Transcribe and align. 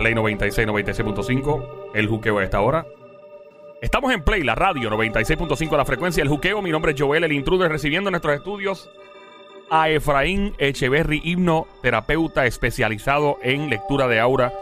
Play 0.00 0.14
96, 0.14 0.66
96.5. 0.66 1.90
El 1.92 2.08
juqueo 2.08 2.38
a 2.38 2.44
esta 2.44 2.62
hora. 2.62 2.86
Estamos 3.82 4.10
en 4.14 4.24
Play, 4.24 4.42
la 4.42 4.54
radio 4.54 4.88
96.5, 4.88 5.76
la 5.76 5.84
frecuencia 5.84 6.22
del 6.22 6.30
juqueo. 6.30 6.62
Mi 6.62 6.70
nombre 6.70 6.92
es 6.92 7.00
Joel, 7.00 7.22
el 7.22 7.32
intruder, 7.32 7.70
recibiendo 7.70 8.08
en 8.08 8.12
nuestros 8.12 8.34
estudios 8.34 8.88
a 9.68 9.90
Efraín 9.90 10.54
Echeverry, 10.56 11.20
hipnoterapeuta 11.22 12.46
especializado 12.46 13.36
en 13.42 13.68
lectura 13.68 14.08
de 14.08 14.20
aura 14.20 14.54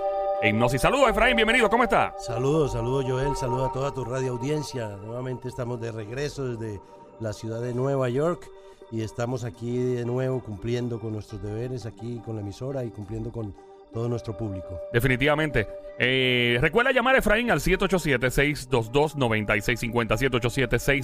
e 0.42 0.48
hipnosis. 0.48 0.80
Saludos, 0.80 1.10
Efraín, 1.10 1.36
bienvenido, 1.36 1.70
¿cómo 1.70 1.84
está? 1.84 2.16
Saludos, 2.18 2.72
saludos 2.72 3.04
Joel, 3.08 3.36
saludos 3.36 3.70
a 3.70 3.72
toda 3.72 3.94
tu 3.94 4.04
radio 4.04 4.32
audiencia. 4.32 4.88
Nuevamente 5.04 5.46
estamos 5.46 5.80
de 5.80 5.92
regreso 5.92 6.56
desde 6.56 6.80
la 7.20 7.32
ciudad 7.32 7.60
de 7.60 7.74
Nueva 7.74 8.08
York 8.08 8.50
y 8.90 9.02
estamos 9.02 9.44
aquí 9.44 9.78
de 9.78 10.04
nuevo 10.04 10.40
cumpliendo 10.40 10.98
con 10.98 11.12
nuestros 11.12 11.40
deberes 11.40 11.86
aquí 11.86 12.20
con 12.24 12.34
la 12.34 12.40
emisora 12.40 12.84
y 12.84 12.90
cumpliendo 12.90 13.30
con 13.30 13.54
todo 13.92 14.08
nuestro 14.08 14.36
público. 14.36 14.80
Definitivamente. 14.92 15.66
Eh, 15.98 16.58
recuerda 16.60 16.92
llamar 16.92 17.16
a 17.16 17.18
Efraín 17.18 17.50
al 17.50 17.58
787-622-9650. 17.60 20.16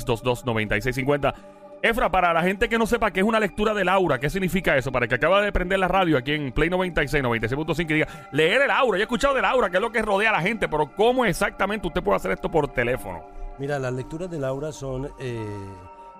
787-622-9650. 0.05 1.34
Efra, 1.83 2.10
para 2.10 2.33
la 2.33 2.43
gente 2.43 2.69
que 2.69 2.79
no 2.79 2.87
sepa 2.87 3.10
qué 3.10 3.20
es 3.20 3.27
una 3.27 3.38
lectura 3.38 3.74
del 3.74 3.91
aura, 3.91 4.19
¿qué 4.19 4.30
significa 4.30 4.74
eso? 4.77 4.91
Para 4.91 5.05
el 5.05 5.09
que 5.10 5.16
acaba 5.16 5.43
de 5.43 5.52
prender 5.52 5.79
la 5.79 5.88
radio 5.88 6.16
aquí 6.16 6.33
en 6.33 6.51
Play 6.52 6.70
96, 6.70 7.23
96.5 7.23 7.91
y 7.91 7.95
diga, 7.95 8.09
leer 8.33 8.62
el 8.62 8.70
aura. 8.70 8.96
Yo 8.96 9.02
he 9.02 9.05
escuchado 9.05 9.35
del 9.35 9.45
aura, 9.45 9.69
que 9.69 9.77
es 9.77 9.82
lo 9.82 9.93
que 9.93 10.01
rodea 10.01 10.30
a 10.30 10.32
la 10.32 10.41
gente, 10.41 10.66
pero 10.66 10.91
¿cómo 10.96 11.27
exactamente 11.27 11.87
usted 11.87 12.02
puede 12.02 12.16
hacer 12.16 12.30
esto 12.30 12.51
por 12.51 12.69
teléfono? 12.69 13.23
Mira, 13.59 13.79
las 13.79 13.93
lecturas 13.93 14.30
del 14.30 14.45
aura 14.45 14.73
son, 14.73 15.10
eh, 15.21 15.46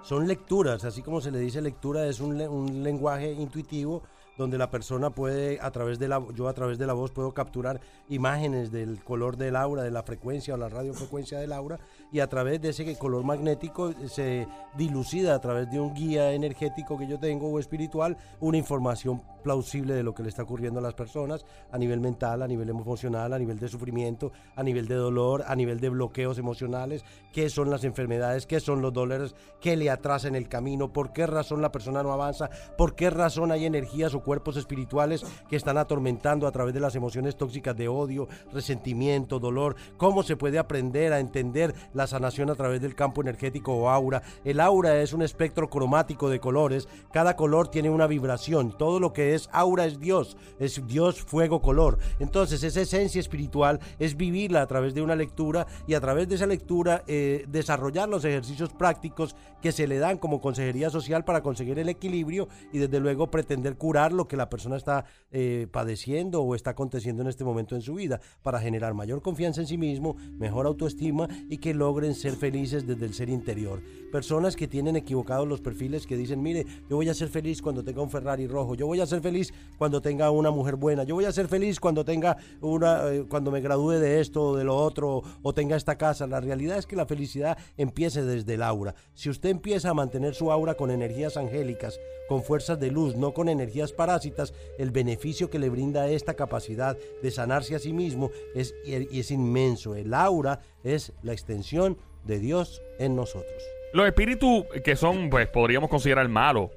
son 0.03 0.29
lecturas, 0.29 0.85
así 0.85 1.01
como 1.03 1.23
se 1.23 1.31
le 1.31 1.39
dice 1.39 1.63
lectura, 1.63 2.05
es 2.07 2.21
un, 2.21 2.37
le- 2.37 2.47
un 2.47 2.83
lenguaje 2.83 3.33
intuitivo 3.33 4.03
donde 4.37 4.59
la 4.59 4.71
persona 4.71 5.11
puede, 5.11 5.59
a 5.61 5.71
través 5.71 5.99
de 5.99 6.09
la, 6.09 6.23
yo 6.35 6.49
a 6.49 6.55
través 6.55 6.79
de 6.79 6.87
la 6.87 6.93
voz 6.93 7.11
puedo 7.11 7.33
capturar 7.33 7.81
imágenes 8.09 8.73
del 8.73 9.03
color 9.03 9.37
del 9.37 9.57
aura, 9.57 9.83
de 9.83 9.91
la 9.91 10.03
frecuencia 10.03 10.55
o 10.55 10.57
la 10.57 10.69
radiofrecuencia 10.69 11.39
del 11.39 11.53
aura, 11.53 11.79
y 12.13 12.21
a 12.21 12.29
través 12.29 12.61
de 12.61 12.71
ese 12.71 12.97
color 12.97 13.25
magnético 13.25 13.93
se 14.09 14.47
dilucida 14.77 15.35
a 15.35 15.41
través 15.41 15.71
de 15.71 15.81
un 15.81 15.95
guía 15.95 16.33
energético 16.33 16.99
que 16.99 17.07
yo 17.07 17.19
tengo 17.19 17.49
o 17.49 17.59
espiritual, 17.59 18.17
una 18.41 18.59
información 18.59 19.23
plausible 19.45 19.95
de 19.95 20.03
lo 20.03 20.15
que 20.15 20.23
le 20.23 20.31
está 20.31 20.43
ocurriendo 20.43 20.81
a 20.81 20.83
las 20.83 20.95
personas 20.95 21.45
a 21.71 21.79
nivel 21.79 22.01
mental, 22.01 22.43
a 22.43 22.49
nivel 22.49 22.69
emocional, 22.71 23.33
a 23.33 23.39
nivel 23.39 23.61
de 23.61 23.69
sufrimiento, 23.69 24.33
a 24.57 24.63
nivel 24.63 24.89
de 24.89 24.95
dolor, 24.97 25.45
a 25.47 25.55
nivel 25.55 25.79
de 25.79 25.91
bloqueos 25.91 26.39
emocionales, 26.39 27.05
qué 27.33 27.51
son 27.51 27.71
las 27.71 27.85
enfermedades, 27.85 28.47
qué 28.47 28.59
son 28.59 28.83
los 28.83 28.93
dolores, 28.93 29.35
qué 29.61 29.77
le 29.77 29.91
atrasan 29.91 30.35
el 30.35 30.49
camino, 30.49 30.93
por 30.93 31.13
qué 31.13 31.27
razón 31.27 31.63
la 31.63 31.71
persona 31.71 32.03
no 32.03 32.13
avanza, 32.13 32.51
por 32.77 32.97
qué 32.97 33.11
razón 33.11 33.53
hay 33.53 33.67
energías 33.67 34.15
o 34.15 34.24
cuerpos 34.25 34.57
espirituales 34.57 35.25
que 35.49 35.57
están 35.57 35.79
atormentando 35.79 36.47
a 36.47 36.53
través 36.53 36.75
de 36.75 36.81
las 36.81 36.97
emociones 36.97 37.37
tóxicas 37.37 37.77
de 37.77 37.87
odio, 37.89 38.27
resentimiento, 38.53 39.39
dolor, 39.39 39.77
cómo 39.97 40.23
se 40.23 40.37
puede 40.37 40.59
aprender 40.59 41.13
a 41.13 41.21
entender 41.21 41.75
la 41.93 42.07
sanación 42.07 42.51
a 42.51 42.55
través 42.55 42.81
del 42.81 42.95
campo 42.95 43.23
energético 43.23 43.75
o 43.75 43.89
aura. 43.89 44.23
El 44.45 44.61
aura 44.61 45.01
es 45.01 45.13
un 45.13 45.23
espectro 45.23 45.69
cromático 45.69 46.29
de 46.29 46.41
colores, 46.41 46.89
cada 47.13 47.37
color 47.37 47.69
tiene 47.69 47.91
una 47.91 48.07
vibración, 48.07 48.77
todo 48.77 48.99
lo 48.99 49.13
que 49.13 49.35
es 49.35 49.49
aura 49.53 49.87
es 49.87 50.01
Dios, 50.01 50.37
es 50.59 50.85
Dios 50.87 51.23
fuego 51.23 51.61
color. 51.61 51.99
Entonces 52.19 52.63
esa 52.63 52.81
esencia 52.81 53.21
espiritual 53.21 53.81
es 53.99 54.17
vivirla 54.17 54.63
a 54.63 54.67
través 54.67 54.95
de 54.95 55.03
una 55.03 55.15
lectura 55.15 55.67
y 55.87 55.95
a 55.95 56.01
través 56.01 56.29
de 56.29 56.37
esa 56.37 56.47
lectura 56.47 57.05
eh, 57.07 57.45
desarrollar 57.49 58.09
los 58.09 58.25
ejercicios 58.25 58.71
prácticos 58.73 59.37
que 59.61 59.73
se 59.73 59.87
le 59.87 59.99
dan 59.99 60.19
como 60.19 60.41
consejería 60.41 60.91
social 60.91 61.25
para 61.25 61.43
conseguir 61.43 61.79
el 61.79 61.89
equilibrio 61.89 62.49
y 62.73 62.79
desde 62.79 63.01
luego 63.01 63.31
pretender 63.31 63.77
curar 63.77 64.13
lo 64.15 64.29
que 64.29 64.37
la 64.37 64.49
persona 64.49 64.77
está 64.77 65.05
eh, 65.31 65.67
padeciendo 65.71 66.43
o 66.43 66.55
está 66.55 66.71
aconteciendo 66.71 67.23
en 67.23 67.29
este 67.29 67.45
momento 67.45 67.75
en 67.75 67.83
su 67.83 67.95
vida 67.95 68.21
para 68.43 68.61
generar 68.61 68.95
mayor 68.95 69.23
confianza 69.23 69.61
en 69.61 69.67
sí 69.67 69.79
mismo, 69.79 70.17
mejor 70.39 70.67
autoestima 70.67 71.29
y 71.49 71.59
que 71.59 71.75
logren 71.75 72.15
ser 72.15 72.35
felices 72.35 72.87
desde 72.87 73.07
el 73.07 73.15
ser 73.15 73.29
interior. 73.29 73.83
Personas 74.13 74.57
que 74.57 74.69
tienen 74.69 74.97
equivocados 74.97 75.47
los 75.49 75.61
perfiles 75.61 76.07
que 76.07 76.17
dicen, 76.17 76.43
mire, 76.43 76.65
yo 76.89 76.97
voy 76.97 77.09
a 77.09 77.15
ser 77.15 77.29
feliz 77.29 77.61
cuando 77.61 77.83
tenga 77.83 78.03
un 78.03 78.11
Ferrari 78.11 78.47
rojo, 78.47 78.75
yo 78.75 78.87
voy 78.87 79.01
a 79.01 79.07
ser 79.07 79.21
feliz 79.21 79.53
cuando 79.77 80.01
tenga 80.01 80.31
una 80.31 80.51
mujer 80.51 80.77
buena, 80.77 81.05
yo 81.05 81.15
voy 81.15 81.25
a 81.25 81.33
ser 81.33 81.49
feliz 81.49 81.81
cuando 81.81 82.05
tenga 82.05 82.37
una, 82.61 83.09
eh, 83.13 83.25
cuando 83.29 83.51
me 83.51 83.61
gradúe 83.61 83.93
de 83.93 84.21
esto 84.21 84.43
o 84.43 84.57
de 84.57 84.65
lo 84.65 84.77
otro 84.77 85.23
o 85.43 85.53
tenga 85.53 85.77
esta 85.77 85.97
casa. 85.97 86.27
La 86.27 86.41
realidad 86.41 86.79
es 86.79 86.87
que 86.87 86.97
la 86.97 87.07
felicidad 87.07 87.59
empiece 87.77 88.25
desde 88.25 88.55
el 88.55 88.63
aura. 88.63 88.95
Si 89.15 89.29
usted 89.31 89.51
empieza 89.51 89.91
a 89.91 89.95
mantener 89.95 90.35
su 90.35 90.51
aura 90.51 90.75
con 90.75 90.91
energías 90.91 91.37
angélicas, 91.37 91.99
con 92.29 92.43
fuerzas 92.43 92.81
de 92.81 92.91
luz, 92.91 93.17
no 93.17 93.35
con 93.35 93.49
energías 93.49 93.93
parásitas, 94.05 94.53
el 94.79 94.91
beneficio 94.91 95.49
que 95.49 95.59
le 95.59 95.71
brinda 95.71 96.09
esta 96.09 96.35
capacidad 96.35 96.95
de 97.23 97.31
sanarse 97.31 97.75
a 97.75 97.79
sí 97.79 97.95
mismo 97.95 98.31
es, 98.55 98.75
y 98.85 99.19
es 99.19 99.31
inmenso. 99.31 99.95
El 99.95 100.13
aura 100.13 100.61
es 100.83 101.15
la 101.23 101.33
extensión 101.33 101.97
de 102.25 102.39
Dios 102.39 102.83
en 102.99 103.17
nosotros. 103.17 103.63
Los 103.95 104.07
espíritus 104.07 104.65
que 104.85 104.95
son, 104.95 105.31
pues, 105.31 105.49
podríamos 105.49 105.89
considerar 105.89 106.29
malos. 106.29 106.71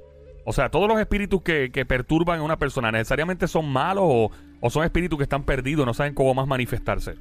O 0.45 0.53
sea, 0.53 0.69
todos 0.69 0.87
los 0.87 0.97
espíritus 1.01 1.41
que, 1.41 1.85
perturban 1.85 2.39
a 2.39 2.43
una 2.43 2.57
persona, 2.57 2.91
¿necesariamente 2.93 3.49
son 3.49 3.67
malos 3.67 4.05
o, 4.07 4.31
o 4.61 4.69
son 4.69 4.85
espíritus 4.85 5.17
que 5.17 5.23
están 5.23 5.43
perdidos, 5.43 5.85
no 5.85 5.93
saben 5.93 6.13
cómo 6.13 6.33
más 6.33 6.47
manifestarse? 6.47 7.15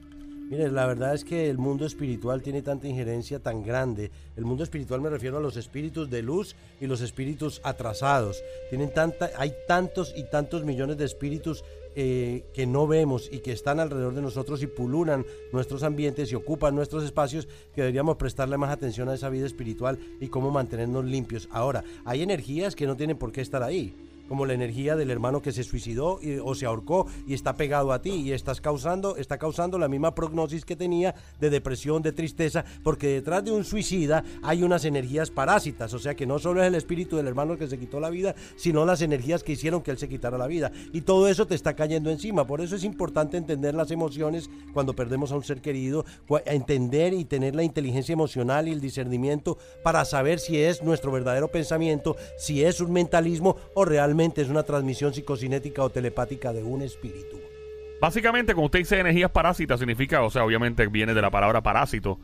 Mire, 0.48 0.70
la 0.70 0.86
verdad 0.86 1.12
es 1.12 1.24
que 1.24 1.50
el 1.50 1.58
mundo 1.58 1.86
espiritual 1.86 2.40
tiene 2.40 2.62
tanta 2.62 2.86
injerencia 2.86 3.40
tan 3.40 3.64
grande. 3.64 4.12
El 4.36 4.44
mundo 4.44 4.62
espiritual 4.62 5.00
me 5.00 5.10
refiero 5.10 5.38
a 5.38 5.40
los 5.40 5.56
espíritus 5.56 6.08
de 6.08 6.22
luz 6.22 6.54
y 6.80 6.86
los 6.86 7.00
espíritus 7.00 7.60
atrasados. 7.64 8.40
Tienen 8.70 8.94
tanta, 8.94 9.30
hay 9.38 9.52
tantos 9.66 10.14
y 10.16 10.22
tantos 10.30 10.64
millones 10.64 10.98
de 10.98 11.04
espíritus 11.04 11.64
eh, 11.96 12.44
que 12.54 12.64
no 12.64 12.86
vemos 12.86 13.28
y 13.32 13.40
que 13.40 13.50
están 13.50 13.80
alrededor 13.80 14.14
de 14.14 14.22
nosotros 14.22 14.62
y 14.62 14.68
pululan 14.68 15.26
nuestros 15.52 15.82
ambientes 15.82 16.30
y 16.30 16.36
ocupan 16.36 16.76
nuestros 16.76 17.02
espacios 17.02 17.48
que 17.74 17.80
deberíamos 17.80 18.16
prestarle 18.16 18.56
más 18.56 18.70
atención 18.70 19.08
a 19.08 19.14
esa 19.14 19.30
vida 19.30 19.46
espiritual 19.46 19.98
y 20.20 20.28
cómo 20.28 20.52
mantenernos 20.52 21.04
limpios. 21.06 21.48
Ahora, 21.50 21.82
hay 22.04 22.22
energías 22.22 22.76
que 22.76 22.86
no 22.86 22.96
tienen 22.96 23.18
por 23.18 23.32
qué 23.32 23.40
estar 23.40 23.64
ahí 23.64 23.94
como 24.28 24.46
la 24.46 24.54
energía 24.54 24.96
del 24.96 25.10
hermano 25.10 25.42
que 25.42 25.52
se 25.52 25.64
suicidó 25.64 26.20
o 26.42 26.54
se 26.54 26.66
ahorcó 26.66 27.06
y 27.26 27.34
está 27.34 27.56
pegado 27.56 27.92
a 27.92 28.02
ti 28.02 28.10
y 28.10 28.32
estás 28.32 28.60
causando, 28.60 29.16
está 29.16 29.38
causando 29.38 29.78
la 29.78 29.88
misma 29.88 30.14
prognosis 30.14 30.64
que 30.64 30.76
tenía 30.76 31.14
de 31.40 31.50
depresión, 31.50 32.02
de 32.02 32.12
tristeza, 32.12 32.64
porque 32.82 33.08
detrás 33.08 33.44
de 33.44 33.52
un 33.52 33.64
suicida 33.64 34.24
hay 34.42 34.62
unas 34.62 34.84
energías 34.84 35.30
parásitas, 35.30 35.92
o 35.94 35.98
sea 35.98 36.14
que 36.14 36.26
no 36.26 36.38
solo 36.38 36.62
es 36.62 36.68
el 36.68 36.74
espíritu 36.74 37.16
del 37.16 37.26
hermano 37.26 37.56
que 37.56 37.68
se 37.68 37.78
quitó 37.78 38.00
la 38.00 38.10
vida, 38.10 38.34
sino 38.56 38.84
las 38.84 39.02
energías 39.02 39.42
que 39.42 39.52
hicieron 39.52 39.82
que 39.82 39.90
él 39.90 39.98
se 39.98 40.08
quitara 40.08 40.38
la 40.38 40.46
vida. 40.46 40.72
Y 40.92 41.02
todo 41.02 41.28
eso 41.28 41.46
te 41.46 41.54
está 41.54 41.74
cayendo 41.74 42.10
encima, 42.10 42.46
por 42.46 42.60
eso 42.60 42.76
es 42.76 42.84
importante 42.84 43.36
entender 43.36 43.74
las 43.74 43.90
emociones 43.90 44.50
cuando 44.72 44.94
perdemos 44.94 45.32
a 45.32 45.36
un 45.36 45.44
ser 45.44 45.60
querido, 45.60 46.04
entender 46.46 47.12
y 47.14 47.24
tener 47.24 47.54
la 47.54 47.62
inteligencia 47.62 48.12
emocional 48.12 48.68
y 48.68 48.72
el 48.72 48.80
discernimiento 48.80 49.58
para 49.82 50.04
saber 50.04 50.38
si 50.38 50.58
es 50.58 50.82
nuestro 50.82 51.12
verdadero 51.12 51.48
pensamiento, 51.48 52.16
si 52.38 52.64
es 52.64 52.80
un 52.80 52.92
mentalismo 52.92 53.56
o 53.74 53.84
realmente 53.84 54.15
es 54.20 54.48
una 54.48 54.62
transmisión 54.62 55.12
psicocinética 55.12 55.82
o 55.82 55.90
telepática 55.90 56.52
de 56.52 56.62
un 56.62 56.82
espíritu. 56.82 57.38
Básicamente, 58.00 58.52
cuando 58.54 58.66
usted 58.66 58.80
dice 58.80 58.98
energías 58.98 59.30
parásitas, 59.30 59.78
significa, 59.78 60.22
o 60.22 60.30
sea, 60.30 60.44
obviamente 60.44 60.86
viene 60.88 61.14
de 61.14 61.22
la 61.22 61.30
palabra 61.30 61.62
parásito. 61.62 62.18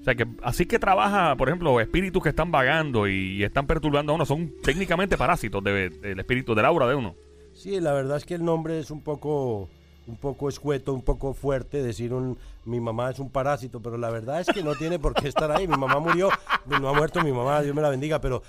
O 0.00 0.04
sea, 0.04 0.14
que 0.14 0.26
así 0.42 0.66
que 0.66 0.78
trabaja, 0.78 1.34
por 1.36 1.48
ejemplo, 1.48 1.80
espíritus 1.80 2.22
que 2.22 2.28
están 2.28 2.50
vagando 2.50 3.08
y, 3.08 3.42
están 3.42 3.66
perturbando 3.66 4.12
a 4.12 4.16
uno, 4.16 4.26
son 4.26 4.52
técnicamente 4.62 5.16
parásitos 5.16 5.64
de- 5.64 5.88
del 5.88 6.20
espíritu, 6.20 6.54
del 6.54 6.66
aura 6.66 6.86
de 6.86 6.94
uno. 6.94 7.14
Sí, 7.54 7.80
la 7.80 7.92
verdad 7.94 8.18
es 8.18 8.24
que 8.26 8.34
el 8.34 8.44
nombre 8.44 8.78
es 8.78 8.90
un 8.90 9.00
poco 9.00 9.68
un 10.06 10.16
poco 10.18 10.50
escueto, 10.50 10.92
un 10.92 11.00
poco 11.00 11.32
fuerte 11.32 11.82
decir 11.82 12.12
un 12.12 12.36
mi 12.64 12.80
mamá 12.80 13.10
es 13.10 13.18
un 13.18 13.30
parásito, 13.30 13.80
pero 13.80 13.96
la 13.98 14.10
verdad 14.10 14.40
es 14.40 14.46
que 14.48 14.62
no 14.62 14.74
tiene 14.74 14.98
por 14.98 15.14
qué 15.14 15.28
estar 15.28 15.50
ahí. 15.50 15.66
Mi 15.68 15.76
mamá 15.76 15.98
murió, 15.98 16.30
no 16.66 16.88
ha 16.88 16.92
muerto 16.92 17.22
mi 17.22 17.32
mamá, 17.32 17.62
Dios 17.62 17.74
me 17.74 17.82
la 17.82 17.90
bendiga, 17.90 18.20
pero 18.20 18.42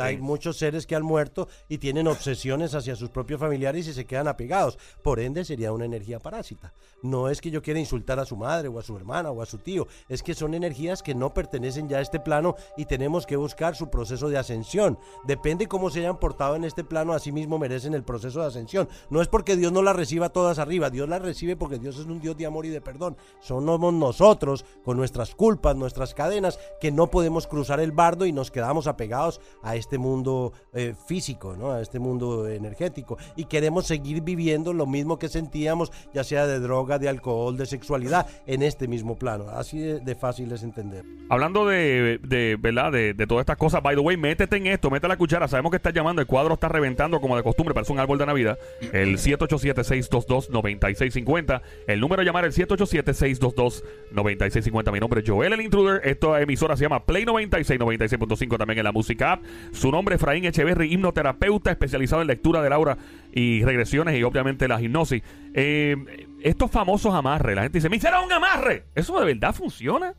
hay 0.00 0.18
muchos 0.18 0.56
seres 0.56 0.86
que 0.86 0.96
han 0.96 1.02
muerto 1.02 1.48
y 1.68 1.78
tienen 1.78 2.08
obsesiones 2.08 2.74
hacia 2.74 2.96
sus 2.96 3.10
propios 3.10 3.40
familiares 3.40 3.86
y 3.86 3.92
se 3.92 4.04
quedan 4.04 4.28
apegados. 4.28 4.78
Por 5.02 5.20
ende, 5.20 5.44
sería 5.44 5.72
una 5.72 5.84
energía 5.84 6.18
parásita. 6.18 6.72
No 7.02 7.28
es 7.28 7.40
que 7.40 7.50
yo 7.50 7.62
quiera 7.62 7.80
insultar 7.80 8.18
a 8.18 8.24
su 8.24 8.36
madre 8.36 8.68
o 8.68 8.78
a 8.78 8.82
su 8.82 8.96
hermana 8.96 9.30
o 9.30 9.42
a 9.42 9.46
su 9.46 9.58
tío, 9.58 9.86
es 10.08 10.22
que 10.22 10.34
son 10.34 10.54
energías 10.54 11.02
que 11.02 11.14
no 11.14 11.32
pertenecen 11.32 11.88
ya 11.88 11.98
a 11.98 12.00
este 12.02 12.20
plano 12.20 12.56
y 12.76 12.86
tenemos 12.86 13.26
que 13.26 13.36
buscar 13.36 13.76
su 13.76 13.88
proceso 13.90 14.28
de 14.28 14.38
ascensión. 14.38 14.98
Depende 15.24 15.66
cómo 15.66 15.90
se 15.90 16.00
hayan 16.00 16.18
portado 16.18 16.56
en 16.56 16.64
este 16.64 16.84
plano, 16.84 17.12
así 17.12 17.32
mismo 17.32 17.58
merecen 17.58 17.94
el 17.94 18.02
proceso 18.02 18.40
de 18.40 18.46
ascensión. 18.46 18.88
No 19.10 19.22
es 19.22 19.28
porque 19.28 19.56
Dios 19.56 19.72
no 19.72 19.82
las 19.82 19.96
reciba 19.96 20.30
todas 20.30 20.58
arriba, 20.58 20.90
Dios 20.90 21.08
las 21.08 21.22
recibe 21.22 21.56
porque 21.56 21.78
Dios 21.78 21.98
es 21.98 22.06
un 22.06 22.20
Dios 22.20 22.36
de 22.36 22.46
amor 22.46 22.66
y 22.66 22.70
de 22.70 22.80
perdón 22.80 23.16
somos 23.64 23.94
nosotros 23.94 24.64
con 24.84 24.96
nuestras 24.96 25.34
culpas, 25.34 25.76
nuestras 25.76 26.14
cadenas, 26.14 26.58
que 26.80 26.90
no 26.90 27.08
podemos 27.08 27.46
cruzar 27.46 27.80
el 27.80 27.92
bardo 27.92 28.26
y 28.26 28.32
nos 28.32 28.50
quedamos 28.50 28.86
apegados 28.86 29.40
a 29.62 29.76
este 29.76 29.98
mundo 29.98 30.52
eh, 30.72 30.94
físico, 31.06 31.56
¿no? 31.56 31.72
a 31.72 31.80
este 31.80 31.98
mundo 31.98 32.48
energético. 32.48 33.18
Y 33.36 33.44
queremos 33.44 33.86
seguir 33.86 34.22
viviendo 34.22 34.72
lo 34.72 34.86
mismo 34.86 35.18
que 35.18 35.28
sentíamos, 35.28 35.92
ya 36.12 36.24
sea 36.24 36.46
de 36.46 36.58
droga, 36.58 36.98
de 36.98 37.08
alcohol, 37.08 37.56
de 37.56 37.66
sexualidad, 37.66 38.26
en 38.46 38.62
este 38.62 38.88
mismo 38.88 39.16
plano. 39.16 39.48
Así 39.50 39.78
de, 39.78 40.14
fácil 40.14 40.50
es 40.52 40.62
entender. 40.62 41.04
Hablando 41.28 41.66
de, 41.66 42.18
de 42.22 42.56
¿verdad? 42.58 42.92
De, 42.92 43.14
todas 43.26 43.42
estas 43.42 43.56
cosas, 43.56 43.82
by 43.82 43.94
the 43.94 44.00
way, 44.00 44.16
métete 44.16 44.56
en 44.56 44.66
esto, 44.66 44.90
mete 44.90 45.06
la 45.06 45.16
cuchara. 45.16 45.46
Sabemos 45.48 45.70
que 45.70 45.76
estás 45.76 45.94
llamando, 45.94 46.22
el 46.22 46.26
cuadro 46.26 46.54
está 46.54 46.68
reventando 46.68 47.20
como 47.20 47.36
de 47.36 47.42
costumbre, 47.42 47.74
parece 47.74 47.92
un 47.92 48.00
árbol 48.00 48.18
de 48.18 48.26
Navidad. 48.26 48.58
El 48.92 49.18
787-622-9650. 49.18 51.60
El 51.86 52.00
número 52.00 52.22
a 52.22 52.24
llamar 52.24 52.44
el 52.44 52.52
787 52.52 53.14
622 53.14 53.47
622-9650. 53.54 54.92
Mi 54.92 55.00
nombre 55.00 55.20
es 55.20 55.28
Joel 55.28 55.52
el 55.52 55.60
Intruder. 55.60 56.00
Esta 56.04 56.40
emisora 56.40 56.76
se 56.76 56.84
llama 56.84 57.04
Play 57.04 57.24
96, 57.24 57.80
96.5 57.80 58.58
también 58.58 58.78
en 58.78 58.84
la 58.84 58.92
música 58.92 59.32
app. 59.32 59.42
Su 59.72 59.90
nombre 59.90 60.14
es 60.14 60.20
Efraín 60.20 60.44
Echeverry, 60.44 60.92
hipnoterapeuta 60.92 61.70
especializado 61.70 62.22
en 62.22 62.28
lectura 62.28 62.62
del 62.62 62.72
aura 62.72 62.98
y 63.32 63.64
regresiones 63.64 64.18
y 64.18 64.22
obviamente 64.22 64.68
la 64.68 64.80
hipnosis. 64.80 65.22
Eh, 65.54 65.96
estos 66.42 66.70
famosos 66.70 67.14
amarres, 67.14 67.56
la 67.56 67.62
gente 67.62 67.78
dice, 67.78 67.88
me 67.88 67.96
hicieron 67.96 68.24
un 68.24 68.32
amarre. 68.32 68.84
¿Eso 68.94 69.18
de 69.18 69.26
verdad 69.26 69.54
funciona? 69.54 70.14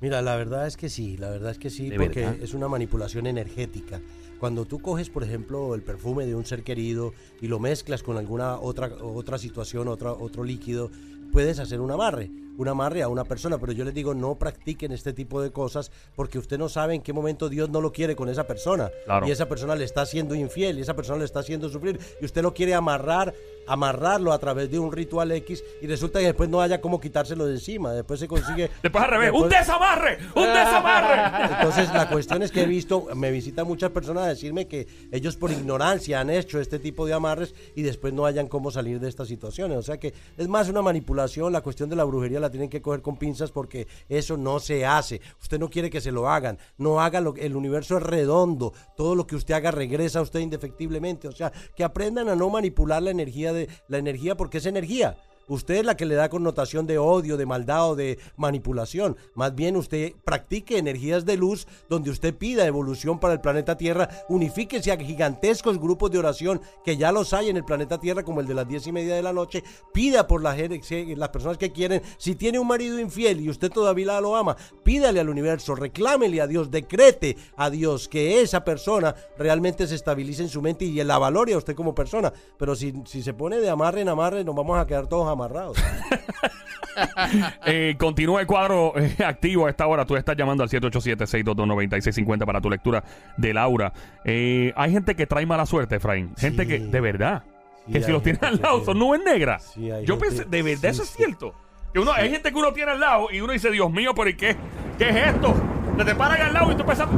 Mira, 0.00 0.22
la 0.22 0.36
verdad 0.36 0.66
es 0.66 0.76
que 0.76 0.88
sí, 0.88 1.18
la 1.18 1.28
verdad 1.28 1.50
es 1.50 1.58
que 1.58 1.68
sí, 1.68 1.90
porque 1.94 2.26
es 2.40 2.54
una 2.54 2.68
manipulación 2.68 3.26
energética. 3.26 4.00
Cuando 4.38 4.64
tú 4.64 4.78
coges, 4.80 5.10
por 5.10 5.22
ejemplo, 5.22 5.74
el 5.74 5.82
perfume 5.82 6.24
de 6.24 6.34
un 6.34 6.46
ser 6.46 6.62
querido 6.62 7.12
y 7.42 7.48
lo 7.48 7.58
mezclas 7.58 8.02
con 8.02 8.16
alguna 8.16 8.58
otra, 8.58 8.86
otra 9.02 9.36
situación, 9.36 9.88
otra, 9.88 10.12
otro 10.12 10.44
líquido, 10.44 10.90
puedes 11.30 11.58
hacer 11.58 11.80
un 11.80 11.90
amarre 11.90 12.30
un 12.60 12.68
amarre 12.68 13.02
a 13.02 13.08
una 13.08 13.24
persona, 13.24 13.58
pero 13.58 13.72
yo 13.72 13.84
les 13.84 13.94
digo 13.94 14.14
no 14.14 14.34
practiquen 14.34 14.92
este 14.92 15.12
tipo 15.14 15.40
de 15.40 15.50
cosas 15.50 15.90
porque 16.14 16.38
usted 16.38 16.58
no 16.58 16.68
sabe 16.68 16.94
en 16.94 17.00
qué 17.00 17.12
momento 17.12 17.48
Dios 17.48 17.70
no 17.70 17.80
lo 17.80 17.90
quiere 17.90 18.14
con 18.14 18.28
esa 18.28 18.46
persona 18.46 18.90
y 19.26 19.30
esa 19.30 19.48
persona 19.48 19.74
le 19.74 19.84
está 19.84 20.02
haciendo 20.02 20.34
infiel 20.34 20.78
y 20.78 20.82
esa 20.82 20.94
persona 20.94 21.20
le 21.20 21.24
está 21.24 21.40
haciendo 21.40 21.70
sufrir 21.70 21.98
y 22.20 22.24
usted 22.24 22.42
lo 22.42 22.52
quiere 22.52 22.74
amarrar 22.74 23.34
amarrarlo 23.70 24.32
a 24.32 24.38
través 24.38 24.70
de 24.70 24.78
un 24.78 24.90
ritual 24.90 25.30
X 25.30 25.62
y 25.80 25.86
resulta 25.86 26.18
que 26.18 26.26
después 26.26 26.48
no 26.48 26.60
haya 26.60 26.80
cómo 26.80 27.00
quitárselo 27.00 27.46
de 27.46 27.54
encima. 27.54 27.92
Después 27.92 28.18
se 28.18 28.26
consigue. 28.26 28.68
Después 28.82 29.04
al 29.04 29.10
revés, 29.10 29.30
¡un 29.32 29.48
desamarre! 29.48 30.18
¡Un 30.34 30.46
desamarre! 30.46 31.54
Entonces, 31.54 31.92
la 31.92 32.08
cuestión 32.08 32.42
es 32.42 32.50
que 32.50 32.62
he 32.62 32.66
visto, 32.66 33.06
me 33.14 33.30
visitan 33.30 33.66
muchas 33.66 33.90
personas 33.90 34.24
a 34.24 34.28
decirme 34.28 34.66
que 34.66 34.88
ellos 35.12 35.36
por 35.36 35.52
ignorancia 35.52 36.20
han 36.20 36.30
hecho 36.30 36.60
este 36.60 36.78
tipo 36.78 37.06
de 37.06 37.12
amarres 37.12 37.54
y 37.76 37.82
después 37.82 38.12
no 38.12 38.26
hayan 38.26 38.48
cómo 38.48 38.70
salir 38.70 38.98
de 38.98 39.08
estas 39.08 39.28
situaciones. 39.28 39.78
O 39.78 39.82
sea 39.82 39.98
que 39.98 40.12
es 40.36 40.48
más 40.48 40.68
una 40.68 40.82
manipulación. 40.82 41.52
La 41.52 41.60
cuestión 41.60 41.88
de 41.88 41.96
la 41.96 42.04
brujería 42.04 42.40
la 42.40 42.49
tienen 42.50 42.68
que 42.68 42.82
coger 42.82 43.02
con 43.02 43.16
pinzas 43.16 43.50
porque 43.50 43.86
eso 44.08 44.36
no 44.36 44.60
se 44.60 44.84
hace. 44.84 45.20
Usted 45.40 45.58
no 45.58 45.70
quiere 45.70 45.90
que 45.90 46.00
se 46.00 46.12
lo 46.12 46.28
hagan. 46.28 46.58
No 46.78 47.00
haga 47.00 47.20
lo 47.20 47.34
el 47.36 47.56
universo 47.56 47.96
es 47.96 48.02
redondo. 48.02 48.72
Todo 48.96 49.14
lo 49.14 49.26
que 49.26 49.36
usted 49.36 49.54
haga 49.54 49.70
regresa 49.70 50.18
a 50.18 50.22
usted 50.22 50.40
indefectiblemente. 50.40 51.28
O 51.28 51.32
sea, 51.32 51.52
que 51.76 51.84
aprendan 51.84 52.28
a 52.28 52.36
no 52.36 52.50
manipular 52.50 53.02
la 53.02 53.10
energía 53.10 53.52
de 53.52 53.68
la 53.88 53.98
energía 53.98 54.36
porque 54.36 54.58
es 54.58 54.66
energía. 54.66 55.16
Usted 55.50 55.78
es 55.78 55.84
la 55.84 55.96
que 55.96 56.06
le 56.06 56.14
da 56.14 56.28
connotación 56.28 56.86
de 56.86 56.98
odio, 56.98 57.36
de 57.36 57.44
maldad 57.44 57.90
o 57.90 57.96
de 57.96 58.20
manipulación. 58.36 59.16
Más 59.34 59.52
bien 59.52 59.74
usted 59.74 60.12
practique 60.22 60.78
energías 60.78 61.26
de 61.26 61.36
luz 61.36 61.66
donde 61.88 62.10
usted 62.10 62.32
pida 62.36 62.64
evolución 62.66 63.18
para 63.18 63.34
el 63.34 63.40
planeta 63.40 63.76
Tierra. 63.76 64.08
Unifíquese 64.28 64.92
a 64.92 64.96
gigantescos 64.96 65.80
grupos 65.80 66.12
de 66.12 66.20
oración 66.20 66.60
que 66.84 66.96
ya 66.96 67.10
los 67.10 67.32
hay 67.32 67.48
en 67.48 67.56
el 67.56 67.64
planeta 67.64 67.98
Tierra, 67.98 68.22
como 68.22 68.40
el 68.40 68.46
de 68.46 68.54
las 68.54 68.68
diez 68.68 68.86
y 68.86 68.92
media 68.92 69.16
de 69.16 69.24
la 69.24 69.32
noche. 69.32 69.64
Pida 69.92 70.28
por 70.28 70.40
las, 70.40 70.56
las 70.56 71.28
personas 71.30 71.58
que 71.58 71.72
quieren. 71.72 72.00
Si 72.16 72.36
tiene 72.36 72.60
un 72.60 72.68
marido 72.68 73.00
infiel 73.00 73.40
y 73.40 73.50
usted 73.50 73.72
todavía 73.72 74.20
lo 74.20 74.36
ama, 74.36 74.56
pídale 74.84 75.18
al 75.18 75.28
universo, 75.28 75.74
reclámele 75.74 76.40
a 76.40 76.46
Dios, 76.46 76.70
decrete 76.70 77.36
a 77.56 77.70
Dios 77.70 78.06
que 78.06 78.40
esa 78.40 78.64
persona 78.64 79.16
realmente 79.36 79.88
se 79.88 79.96
estabilice 79.96 80.42
en 80.42 80.48
su 80.48 80.62
mente 80.62 80.84
y 80.84 81.02
la 81.02 81.18
valore 81.18 81.54
a 81.54 81.58
usted 81.58 81.74
como 81.74 81.92
persona. 81.92 82.32
Pero 82.56 82.76
si, 82.76 82.94
si 83.04 83.20
se 83.20 83.34
pone 83.34 83.58
de 83.58 83.68
amarre 83.68 84.02
en 84.02 84.10
amarre, 84.10 84.44
nos 84.44 84.54
vamos 84.54 84.78
a 84.78 84.86
quedar 84.86 85.08
todos 85.08 85.26
amarrados 85.26 85.39
amarrados. 85.40 85.78
eh, 87.66 87.94
continúa 87.98 88.40
el 88.40 88.46
cuadro 88.46 88.92
eh, 88.96 89.16
activo 89.24 89.66
a 89.66 89.70
esta 89.70 89.86
hora. 89.86 90.04
Tú 90.04 90.16
estás 90.16 90.36
llamando 90.36 90.62
al 90.62 90.68
787-622-9650 90.68 92.44
para 92.44 92.60
tu 92.60 92.70
lectura 92.70 93.02
de 93.36 93.54
Laura. 93.54 93.92
Eh, 94.24 94.72
hay 94.76 94.92
gente 94.92 95.14
que 95.14 95.26
trae 95.26 95.46
mala 95.46 95.66
suerte, 95.66 95.96
Efraín. 95.96 96.34
Gente 96.36 96.66
que, 96.66 96.78
de 96.78 97.00
verdad, 97.00 97.44
que 97.90 98.02
si 98.02 98.12
los 98.12 98.22
tiene 98.22 98.38
al 98.42 98.60
lado 98.60 98.84
son 98.84 98.98
nubes 98.98 99.20
negras. 99.24 99.74
Yo 100.04 100.18
pensé, 100.18 100.44
de 100.44 100.62
verdad 100.62 100.90
eso 100.90 101.02
es 101.02 101.10
cierto. 101.10 101.54
Que 101.92 101.98
uno, 101.98 102.12
hay 102.12 102.30
gente 102.30 102.52
que 102.52 102.58
uno 102.58 102.72
tiene 102.72 102.92
al 102.92 103.00
lado 103.00 103.28
y 103.32 103.40
uno 103.40 103.52
dice, 103.52 103.70
Dios 103.70 103.90
mío, 103.90 104.14
¿por 104.14 104.26
qué? 104.36 104.56
¿Qué 104.96 105.08
es 105.08 105.16
esto? 105.34 105.54
Te 105.96 106.04
te 106.04 106.14
paran 106.14 106.40
al 106.40 106.54
lado 106.54 106.72
y 106.72 106.76
tú 106.76 106.84
piensas, 106.84 107.08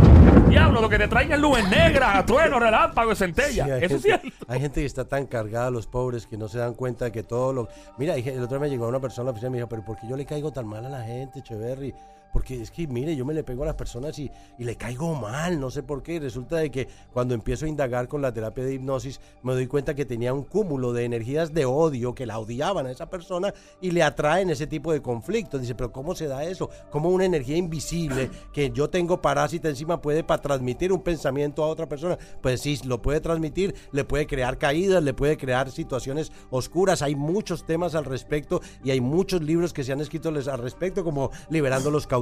diablo, 0.48 0.80
lo 0.80 0.88
que 0.88 0.98
te 0.98 1.06
traen 1.06 1.30
es 1.30 1.38
nubes 1.38 1.69
negras, 1.69 2.24
trueno, 2.26 2.58
relámpago, 2.58 3.14
centella. 3.14 3.78
Eso 3.78 3.96
es 3.96 4.02
cierto. 4.02 4.28
Hay 4.48 4.60
gente 4.60 4.80
que 4.80 4.86
está 4.86 5.04
tan 5.04 5.26
cargada, 5.26 5.70
los 5.70 5.86
pobres, 5.86 6.26
que 6.26 6.36
no 6.36 6.48
se 6.48 6.58
dan 6.58 6.74
cuenta 6.74 7.04
de 7.04 7.12
que 7.12 7.22
todo 7.22 7.52
lo. 7.52 7.69
Mira, 7.98 8.16
el 8.16 8.42
otro 8.42 8.58
día 8.58 8.60
me 8.60 8.70
llegó 8.70 8.88
una 8.88 8.98
persona 8.98 9.24
a 9.24 9.26
la 9.26 9.30
oficina 9.32 9.48
y 9.48 9.50
me 9.52 9.56
dijo, 9.58 9.69
pero 9.69 9.84
¿por 9.84 9.98
qué 9.98 10.08
yo 10.08 10.16
le 10.16 10.24
caigo 10.24 10.50
tan 10.52 10.66
mal 10.66 10.84
a 10.86 10.88
la 10.88 11.02
gente, 11.02 11.42
Cheverry? 11.42 11.94
Porque 12.32 12.61
es 12.61 12.70
que, 12.70 12.87
mire, 12.87 13.14
yo 13.14 13.25
me 13.25 13.34
le 13.34 13.44
pego 13.44 13.62
a 13.62 13.67
las 13.67 13.75
personas 13.75 14.19
y, 14.19 14.31
y, 14.58 14.64
le 14.64 14.76
caigo 14.76 15.14
mal, 15.14 15.61
no 15.61 15.70
sé 15.70 15.82
por 15.82 16.02
qué. 16.02 16.19
Resulta 16.19 16.56
de 16.56 16.70
que 16.70 16.88
cuando 17.12 17.34
empiezo 17.34 17.67
a 17.67 17.69
indagar 17.69 18.08
con 18.08 18.23
la 18.23 18.32
terapia 18.32 18.64
de 18.64 18.75
hipnosis, 18.75 19.20
me 19.43 19.52
doy 19.52 19.67
cuenta 19.67 19.94
que 19.94 20.06
tenía 20.06 20.32
un 20.32 20.44
cúmulo 20.44 20.94
de 20.94 21.05
energías 21.05 21.52
de 21.52 21.67
odio 21.67 22.14
que 22.14 22.25
la 22.25 22.38
odiaban 22.38 22.87
a 22.87 22.90
esa 22.90 23.11
persona 23.11 23.52
y 23.82 23.90
le 23.90 24.02
atraen 24.02 24.49
ese 24.49 24.67
tipo 24.67 24.93
de 24.93 25.02
conflictos. 25.02 25.61
Dice, 25.61 25.75
pero 25.75 25.93
¿cómo 25.93 26.14
se 26.14 26.26
da 26.26 26.44
eso? 26.44 26.70
¿Cómo 26.90 27.11
una 27.11 27.26
energía 27.26 27.56
invisible 27.56 28.31
que 28.52 28.70
yo 28.70 28.88
tengo 28.88 29.20
parásita 29.20 29.69
encima 29.69 30.00
puede 30.00 30.25
para 30.25 30.40
transmitir 30.40 30.90
un 30.90 31.02
pensamiento 31.02 31.62
a 31.62 31.69
otra 31.69 31.87
persona? 31.87 32.19
Pues 32.40 32.62
sí, 32.62 32.81
lo 32.87 33.02
puede 33.02 33.20
transmitir, 33.20 33.75
le 33.93 34.05
puede 34.05 34.26
crear 34.26 34.56
caídas, 34.56 35.02
le 35.02 35.12
puede 35.12 35.37
crear 35.37 35.70
situaciones 35.70 36.32
oscuras. 36.49 37.02
Hay 37.02 37.14
muchos 37.14 37.67
temas 37.67 37.94
al 37.94 38.06
respecto 38.06 38.62
y 38.82 38.90
hay 38.90 39.02
muchos 39.02 39.43
libros 39.43 39.75
que 39.75 39.84
se 39.84 39.93
han 39.93 40.00
escrito 40.00 40.31
al 40.31 40.58
respecto, 40.58 41.05
como 41.05 41.31
Liberando 41.50 41.90
los 41.90 42.06
Cautivos 42.06 42.21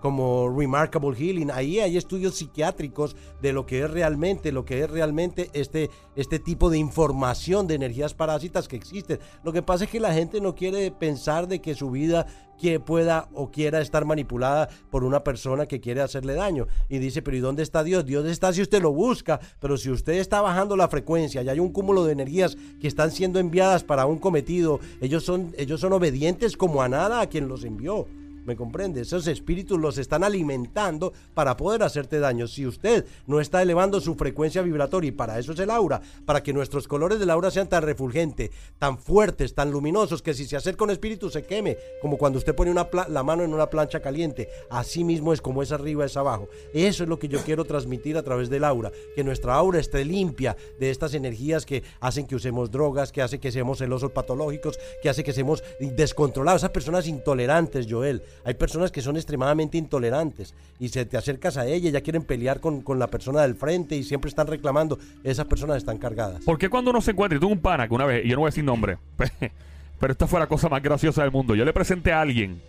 como 0.00 0.48
Remarkable 0.48 1.16
Healing. 1.16 1.50
Ahí 1.50 1.80
hay 1.80 1.96
estudios 1.96 2.36
psiquiátricos 2.36 3.16
de 3.42 3.52
lo 3.52 3.66
que 3.66 3.82
es 3.82 3.90
realmente, 3.90 4.52
lo 4.52 4.64
que 4.64 4.82
es 4.82 4.90
realmente 4.90 5.50
este, 5.52 5.90
este 6.14 6.38
tipo 6.38 6.70
de 6.70 6.78
información 6.78 7.66
de 7.66 7.74
energías 7.74 8.14
parásitas 8.14 8.68
que 8.68 8.76
existen. 8.76 9.18
Lo 9.42 9.52
que 9.52 9.62
pasa 9.62 9.84
es 9.84 9.90
que 9.90 10.00
la 10.00 10.12
gente 10.12 10.40
no 10.40 10.54
quiere 10.54 10.90
pensar 10.90 11.48
de 11.48 11.60
que 11.60 11.74
su 11.74 11.90
vida 11.90 12.26
que 12.58 12.80
pueda 12.80 13.28
o 13.34 13.50
quiera 13.50 13.80
estar 13.80 14.04
manipulada 14.04 14.68
por 14.90 15.04
una 15.04 15.22
persona 15.22 15.66
que 15.66 15.80
quiere 15.80 16.00
hacerle 16.00 16.34
daño. 16.34 16.66
Y 16.88 16.98
dice, 16.98 17.22
pero 17.22 17.36
¿y 17.36 17.40
dónde 17.40 17.62
está 17.62 17.84
Dios? 17.84 18.06
Dios 18.06 18.24
está 18.26 18.52
si 18.52 18.62
usted 18.62 18.82
lo 18.82 18.92
busca, 18.92 19.40
pero 19.60 19.76
si 19.76 19.90
usted 19.90 20.14
está 20.14 20.40
bajando 20.40 20.76
la 20.76 20.88
frecuencia 20.88 21.42
y 21.42 21.48
hay 21.48 21.60
un 21.60 21.72
cúmulo 21.72 22.04
de 22.04 22.12
energías 22.12 22.56
que 22.80 22.88
están 22.88 23.10
siendo 23.10 23.38
enviadas 23.38 23.84
para 23.84 24.06
un 24.06 24.18
cometido, 24.18 24.80
ellos 25.00 25.24
son, 25.24 25.54
ellos 25.58 25.80
son 25.80 25.92
obedientes 25.92 26.56
como 26.56 26.82
a 26.82 26.88
nada 26.88 27.20
a 27.20 27.28
quien 27.28 27.48
los 27.48 27.64
envió. 27.64 28.06
¿Me 28.46 28.54
comprende? 28.54 29.00
Esos 29.00 29.26
espíritus 29.26 29.78
los 29.78 29.98
están 29.98 30.22
alimentando 30.22 31.12
para 31.34 31.56
poder 31.56 31.82
hacerte 31.82 32.20
daño. 32.20 32.46
Si 32.46 32.64
usted 32.64 33.04
no 33.26 33.40
está 33.40 33.60
elevando 33.60 34.00
su 34.00 34.14
frecuencia 34.14 34.62
vibratoria, 34.62 35.08
y 35.08 35.12
para 35.12 35.38
eso 35.40 35.52
es 35.52 35.58
el 35.58 35.68
aura, 35.68 36.00
para 36.24 36.44
que 36.44 36.52
nuestros 36.52 36.86
colores 36.86 37.18
del 37.18 37.30
aura 37.30 37.50
sean 37.50 37.68
tan 37.68 37.82
refulgentes, 37.82 38.50
tan 38.78 38.98
fuertes, 38.98 39.52
tan 39.52 39.72
luminosos, 39.72 40.22
que 40.22 40.32
si 40.32 40.44
se 40.44 40.56
acerca 40.56 40.84
un 40.84 40.90
espíritu 40.90 41.28
se 41.28 41.42
queme, 41.42 41.76
como 42.00 42.16
cuando 42.16 42.38
usted 42.38 42.54
pone 42.54 42.70
una 42.70 42.88
la 43.08 43.24
mano 43.24 43.42
en 43.42 43.52
una 43.52 43.68
plancha 43.68 44.00
caliente. 44.00 44.48
Así 44.70 45.02
mismo 45.02 45.32
es 45.32 45.40
como 45.40 45.60
es 45.60 45.72
arriba, 45.72 46.04
es 46.04 46.16
abajo. 46.16 46.48
Eso 46.72 47.02
es 47.02 47.08
lo 47.08 47.18
que 47.18 47.26
yo 47.26 47.40
quiero 47.40 47.64
transmitir 47.64 48.16
a 48.16 48.22
través 48.22 48.48
del 48.48 48.62
aura, 48.62 48.92
que 49.16 49.24
nuestra 49.24 49.56
aura 49.56 49.80
esté 49.80 50.04
limpia 50.04 50.56
de 50.78 50.90
estas 50.90 51.14
energías 51.14 51.66
que 51.66 51.82
hacen 51.98 52.28
que 52.28 52.36
usemos 52.36 52.70
drogas, 52.70 53.10
que 53.10 53.22
hacen 53.22 53.40
que 53.40 53.50
seamos 53.50 53.78
celosos 53.78 54.12
patológicos, 54.12 54.78
que 55.02 55.08
hacen 55.08 55.24
que 55.24 55.32
seamos 55.32 55.64
descontrolados. 55.80 56.60
Esas 56.60 56.70
personas 56.70 57.08
intolerantes, 57.08 57.88
Joel, 57.90 58.22
hay 58.44 58.54
personas 58.54 58.90
que 58.90 59.00
son 59.00 59.16
extremadamente 59.16 59.78
intolerantes 59.78 60.54
y 60.78 60.88
se 60.88 61.04
te 61.04 61.16
acercas 61.16 61.56
a 61.56 61.66
ella 61.66 61.90
ya 61.90 62.00
quieren 62.00 62.22
pelear 62.22 62.60
con, 62.60 62.82
la 62.98 63.08
persona 63.08 63.42
del 63.42 63.54
frente 63.54 63.96
y 63.96 64.02
siempre 64.02 64.28
están 64.28 64.46
reclamando. 64.46 64.98
Esas 65.24 65.46
personas 65.46 65.78
están 65.78 65.98
cargadas. 65.98 66.44
¿Por 66.44 66.58
qué 66.58 66.68
cuando 66.68 66.90
uno 66.90 67.00
se 67.00 67.12
encuentra, 67.12 67.36
y 67.36 67.40
tú 67.40 67.48
un 67.48 67.60
pana 67.60 67.88
que 67.88 67.94
una 67.94 68.06
vez, 68.06 68.24
y 68.24 68.28
yo 68.28 68.36
no 68.36 68.40
voy 68.40 68.48
a 68.48 68.50
decir 68.50 68.64
nombre, 68.64 68.98
pero 70.00 70.12
esta 70.12 70.26
fue 70.26 70.40
la 70.40 70.46
cosa 70.46 70.68
más 70.68 70.82
graciosa 70.82 71.22
del 71.22 71.32
mundo. 71.32 71.54
Yo 71.54 71.64
le 71.64 71.72
presenté 71.72 72.12
a 72.12 72.20
alguien 72.20 72.60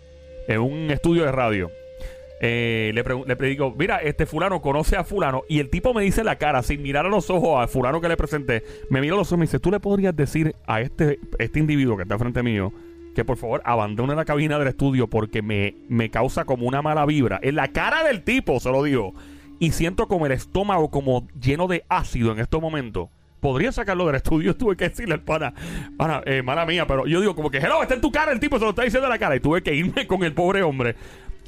en 0.46 0.60
un 0.60 0.90
estudio 0.90 1.24
de 1.24 1.32
radio. 1.32 1.70
Eh, 2.40 2.92
le, 2.94 3.34
le 3.34 3.48
digo, 3.48 3.74
mira, 3.76 3.98
este 3.98 4.24
fulano 4.24 4.62
conoce 4.62 4.96
a 4.96 5.02
fulano 5.02 5.42
y 5.48 5.58
el 5.58 5.70
tipo 5.70 5.92
me 5.92 6.02
dice 6.02 6.22
la 6.22 6.36
cara 6.36 6.62
sin 6.62 6.82
mirar 6.82 7.04
a 7.04 7.08
los 7.08 7.30
ojos 7.30 7.60
a 7.60 7.66
fulano 7.66 8.00
que 8.00 8.08
le 8.08 8.16
presenté, 8.16 8.62
me 8.90 9.00
mira 9.00 9.14
a 9.14 9.18
los 9.18 9.28
ojos 9.28 9.38
y 9.38 9.40
me 9.40 9.46
dice, 9.46 9.58
tú 9.58 9.72
le 9.72 9.80
podrías 9.80 10.14
decir 10.14 10.54
a 10.66 10.80
este, 10.80 11.18
este 11.40 11.58
individuo 11.58 11.96
que 11.96 12.04
está 12.04 12.16
frente 12.16 12.44
mío 12.44 12.72
que 13.18 13.24
por 13.24 13.36
favor 13.36 13.62
abandone 13.64 14.14
la 14.14 14.24
cabina 14.24 14.60
del 14.60 14.68
estudio 14.68 15.10
porque 15.10 15.42
me, 15.42 15.74
me 15.88 16.08
causa 16.08 16.44
como 16.44 16.68
una 16.68 16.82
mala 16.82 17.04
vibra. 17.04 17.40
En 17.42 17.56
la 17.56 17.66
cara 17.66 18.04
del 18.04 18.22
tipo, 18.22 18.60
se 18.60 18.70
lo 18.70 18.84
digo. 18.84 19.12
Y 19.58 19.72
siento 19.72 20.06
como 20.06 20.26
el 20.26 20.30
estómago 20.30 20.88
como 20.92 21.26
lleno 21.36 21.66
de 21.66 21.84
ácido 21.88 22.30
en 22.30 22.38
estos 22.38 22.62
momentos. 22.62 23.08
Podría 23.40 23.72
sacarlo 23.72 24.06
del 24.06 24.14
estudio, 24.14 24.56
tuve 24.56 24.76
que 24.76 24.88
decirle 24.88 25.14
al 25.14 25.22
pana, 25.22 25.52
pana 25.96 26.22
eh, 26.26 26.42
mala 26.44 26.64
mía, 26.64 26.86
pero 26.86 27.08
yo 27.08 27.18
digo 27.20 27.34
como 27.34 27.50
que, 27.50 27.58
hello, 27.58 27.82
está 27.82 27.94
en 27.94 28.00
tu 28.00 28.12
cara, 28.12 28.30
el 28.30 28.38
tipo 28.38 28.56
se 28.56 28.64
lo 28.64 28.70
está 28.70 28.82
diciendo 28.82 29.08
en 29.08 29.10
la 29.10 29.18
cara. 29.18 29.34
Y 29.34 29.40
tuve 29.40 29.64
que 29.64 29.74
irme 29.74 30.06
con 30.06 30.22
el 30.22 30.32
pobre 30.32 30.62
hombre. 30.62 30.94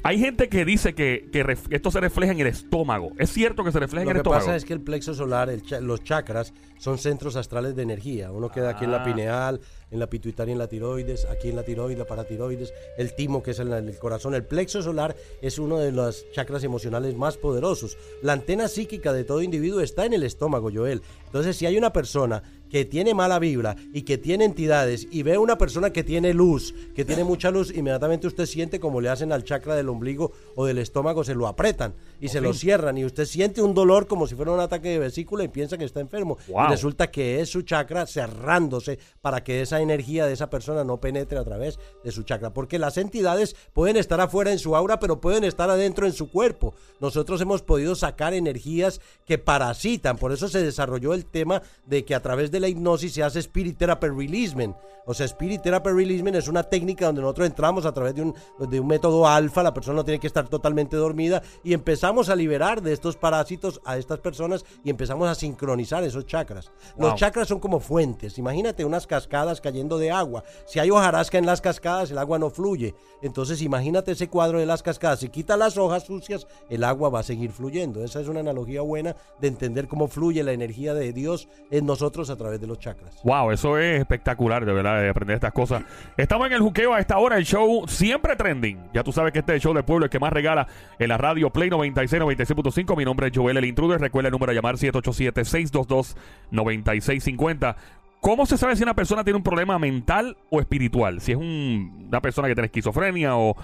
Hay 0.03 0.17
gente 0.17 0.49
que 0.49 0.65
dice 0.65 0.95
que, 0.95 1.29
esto 1.69 1.91
se 1.91 1.99
refleja 1.99 2.31
en 2.31 2.39
el 2.39 2.47
estómago. 2.47 3.11
¿Es 3.19 3.31
cierto 3.31 3.63
que 3.63 3.71
se 3.71 3.79
refleja 3.79 4.03
en 4.03 4.09
el 4.09 4.17
estómago? 4.17 4.39
Lo 4.39 4.45
que 4.45 4.47
pasa 4.47 4.55
es 4.55 4.65
que 4.65 4.73
el 4.73 4.81
plexo 4.81 5.13
solar, 5.13 5.51
los 5.81 6.03
chakras, 6.03 6.53
son 6.79 6.97
centros 6.97 7.35
astrales 7.35 7.75
de 7.75 7.83
energía. 7.83 8.31
Uno 8.31 8.49
queda 8.49 8.71
aquí 8.71 8.85
en 8.85 8.91
la 8.91 9.03
ah. 9.03 9.03
pineal, 9.03 9.61
en 9.91 9.99
la 9.99 10.07
pituitaria, 10.07 10.53
en 10.53 10.57
la 10.57 10.67
tiroides, 10.67 11.25
aquí 11.25 11.49
en 11.49 11.55
la 11.55 11.63
tiroides, 11.63 11.99
la 11.99 12.05
paratiroides, 12.05 12.73
el 12.97 13.13
timo 13.13 13.43
que 13.43 13.51
es 13.51 13.59
en 13.59 13.71
el 13.71 13.99
corazón. 13.99 14.33
El 14.33 14.43
plexo 14.43 14.81
solar 14.81 15.15
es 15.39 15.59
uno 15.59 15.77
de 15.77 15.91
los 15.91 16.25
chakras 16.31 16.63
emocionales 16.63 17.15
más 17.15 17.37
poderosos. 17.37 17.95
La 18.23 18.33
antena 18.33 18.67
psíquica 18.67 19.13
de 19.13 19.23
todo 19.23 19.43
individuo 19.43 19.81
está 19.81 20.05
en 20.05 20.13
el 20.13 20.23
estómago, 20.23 20.71
Joel. 20.73 21.03
Entonces, 21.27 21.57
si 21.57 21.67
hay 21.67 21.77
una 21.77 21.93
persona 21.93 22.41
que 22.71 22.85
tiene 22.85 23.13
mala 23.13 23.37
vibra 23.37 23.75
y 23.93 24.03
que 24.03 24.17
tiene 24.17 24.45
entidades 24.45 25.05
y 25.11 25.23
ve 25.23 25.37
una 25.37 25.57
persona 25.57 25.91
que 25.91 26.03
tiene 26.03 26.33
luz, 26.33 26.73
que 26.95 27.03
tiene 27.03 27.25
mucha 27.25 27.51
luz, 27.51 27.75
inmediatamente 27.75 28.27
usted 28.27 28.45
siente 28.45 28.79
como 28.79 29.01
le 29.01 29.09
hacen 29.09 29.33
al 29.33 29.43
chakra 29.43 29.75
del 29.75 29.89
ombligo 29.89 30.31
o 30.55 30.65
del 30.65 30.77
estómago, 30.77 31.25
se 31.25 31.35
lo 31.35 31.47
apretan 31.47 31.93
y 32.21 32.29
se 32.29 32.39
lo 32.39 32.53
cierran 32.53 32.97
y 32.97 33.03
usted 33.03 33.25
siente 33.25 33.61
un 33.61 33.73
dolor 33.73 34.07
como 34.07 34.25
si 34.25 34.35
fuera 34.35 34.51
un 34.51 34.59
ataque 34.61 34.89
de 34.89 34.99
vesícula 34.99 35.43
y 35.43 35.49
piensa 35.49 35.77
que 35.77 35.83
está 35.83 35.99
enfermo. 35.99 36.37
Y 36.47 36.69
resulta 36.69 37.11
que 37.11 37.41
es 37.41 37.49
su 37.49 37.63
chakra 37.63 38.05
cerrándose 38.05 38.99
para 39.21 39.43
que 39.43 39.61
esa 39.61 39.81
energía 39.81 40.25
de 40.25 40.33
esa 40.33 40.49
persona 40.49 40.85
no 40.85 41.01
penetre 41.01 41.37
a 41.39 41.43
través 41.43 41.77
de 42.03 42.11
su 42.11 42.23
chakra. 42.23 42.53
Porque 42.53 42.79
las 42.79 42.97
entidades 42.97 43.55
pueden 43.73 43.97
estar 43.97 44.21
afuera 44.21 44.51
en 44.51 44.59
su 44.59 44.75
aura, 44.75 44.99
pero 44.99 45.19
pueden 45.19 45.43
estar 45.43 45.69
adentro 45.69 46.05
en 46.05 46.13
su 46.13 46.29
cuerpo. 46.29 46.73
Nosotros 47.01 47.41
hemos 47.41 47.61
podido 47.63 47.95
sacar 47.95 48.33
energías 48.33 49.01
que 49.25 49.37
parasitan. 49.37 50.17
Por 50.17 50.31
eso 50.31 50.47
se 50.47 50.63
desarrolló 50.63 51.13
el 51.13 51.25
tema 51.25 51.61
de 51.85 52.05
que 52.05 52.15
a 52.15 52.21
través 52.21 52.51
de 52.51 52.60
la 52.61 52.69
hipnosis 52.69 53.13
se 53.13 53.23
hace 53.23 53.39
Spirit 53.39 53.77
Therapy 53.77 54.07
Releasement. 54.07 54.75
O 55.05 55.13
sea, 55.13 55.25
Spirit 55.25 55.61
Therapy 55.61 55.89
Releasement 55.89 56.37
es 56.37 56.47
una 56.47 56.63
técnica 56.63 57.07
donde 57.07 57.21
nosotros 57.21 57.47
entramos 57.47 57.85
a 57.85 57.93
través 57.93 58.15
de 58.15 58.21
un, 58.21 58.35
de 58.59 58.79
un 58.79 58.87
método 58.87 59.27
alfa, 59.27 59.63
la 59.63 59.73
persona 59.73 59.97
no 59.97 60.05
tiene 60.05 60.19
que 60.19 60.27
estar 60.27 60.47
totalmente 60.47 60.95
dormida 60.95 61.41
y 61.63 61.73
empezamos 61.73 62.29
a 62.29 62.35
liberar 62.35 62.81
de 62.81 62.93
estos 62.93 63.17
parásitos 63.17 63.81
a 63.83 63.97
estas 63.97 64.19
personas 64.19 64.63
y 64.83 64.89
empezamos 64.89 65.27
a 65.27 65.35
sincronizar 65.35 66.03
esos 66.03 66.25
chakras. 66.25 66.71
Los 66.97 67.15
chakras 67.15 67.47
son 67.47 67.59
como 67.59 67.79
fuentes. 67.79 68.37
Imagínate 68.37 68.85
unas 68.85 69.07
cascadas 69.07 69.59
cayendo 69.59 69.97
de 69.97 70.11
agua. 70.11 70.43
Si 70.65 70.79
hay 70.79 70.91
hojarasca 70.91 71.37
en 71.37 71.45
las 71.45 71.61
cascadas, 71.61 72.11
el 72.11 72.17
agua 72.17 72.37
no 72.37 72.49
fluye. 72.49 72.93
Entonces 73.21 73.61
imagínate 73.61 74.11
ese 74.11 74.29
cuadro 74.29 74.59
de 74.59 74.65
las 74.65 74.83
cascadas. 74.83 75.19
Si 75.19 75.29
quita 75.29 75.57
las 75.57 75.77
hojas 75.77 76.03
sucias, 76.03 76.47
el 76.69 76.83
agua 76.83 77.09
va 77.09 77.19
a 77.19 77.23
seguir 77.23 77.51
fluyendo. 77.51 78.03
Esa 78.03 78.21
es 78.21 78.27
una 78.27 78.39
analogía 78.41 78.81
buena 78.81 79.15
de 79.39 79.47
entender 79.47 79.87
cómo 79.87 80.07
fluye 80.07 80.43
la 80.43 80.53
energía 80.53 80.93
de 80.93 81.11
Dios 81.13 81.47
en 81.69 81.85
nosotros 81.85 82.29
a 82.29 82.35
través 82.35 82.50
de 82.59 82.67
los 82.67 82.79
chakras. 82.79 83.19
Wow, 83.23 83.51
eso 83.51 83.77
es 83.77 83.99
espectacular, 83.99 84.65
de 84.65 84.73
verdad, 84.73 85.01
de 85.01 85.09
aprender 85.09 85.35
estas 85.35 85.53
cosas. 85.53 85.83
Estamos 86.17 86.47
en 86.47 86.53
el 86.53 86.61
juqueo 86.61 86.93
a 86.93 86.99
esta 86.99 87.17
hora, 87.17 87.37
el 87.37 87.45
show 87.45 87.87
siempre 87.87 88.35
trending. 88.35 88.89
Ya 88.93 89.03
tú 89.03 89.11
sabes 89.11 89.31
que 89.31 89.39
este 89.39 89.53
es 89.53 89.55
el 89.55 89.61
show 89.61 89.73
del 89.73 89.85
pueblo, 89.85 90.05
el 90.05 90.09
que 90.09 90.19
más 90.19 90.33
regala 90.33 90.67
en 90.99 91.09
la 91.09 91.17
radio 91.17 91.49
Play 91.51 91.69
96, 91.69 92.21
96.5. 92.21 92.97
Mi 92.97 93.05
nombre 93.05 93.27
es 93.27 93.33
Joel 93.35 93.57
el 93.57 93.65
Intruder. 93.65 94.01
Recuerda 94.01 94.29
el 94.29 94.33
número 94.33 94.51
de 94.51 94.55
llamar 94.55 94.75
787-622-9650. 94.75 97.75
¿Cómo 98.21 98.45
se 98.45 98.55
sabe 98.55 98.75
si 98.75 98.83
una 98.83 98.93
persona 98.93 99.23
tiene 99.23 99.37
un 99.37 99.43
problema 99.43 99.79
mental 99.79 100.37
o 100.51 100.59
espiritual? 100.59 101.21
Si 101.21 101.31
es 101.31 101.39
una 101.39 102.21
persona 102.21 102.47
que 102.47 102.53
tiene 102.53 102.67
esquizofrenia 102.67 103.35
o, 103.35 103.55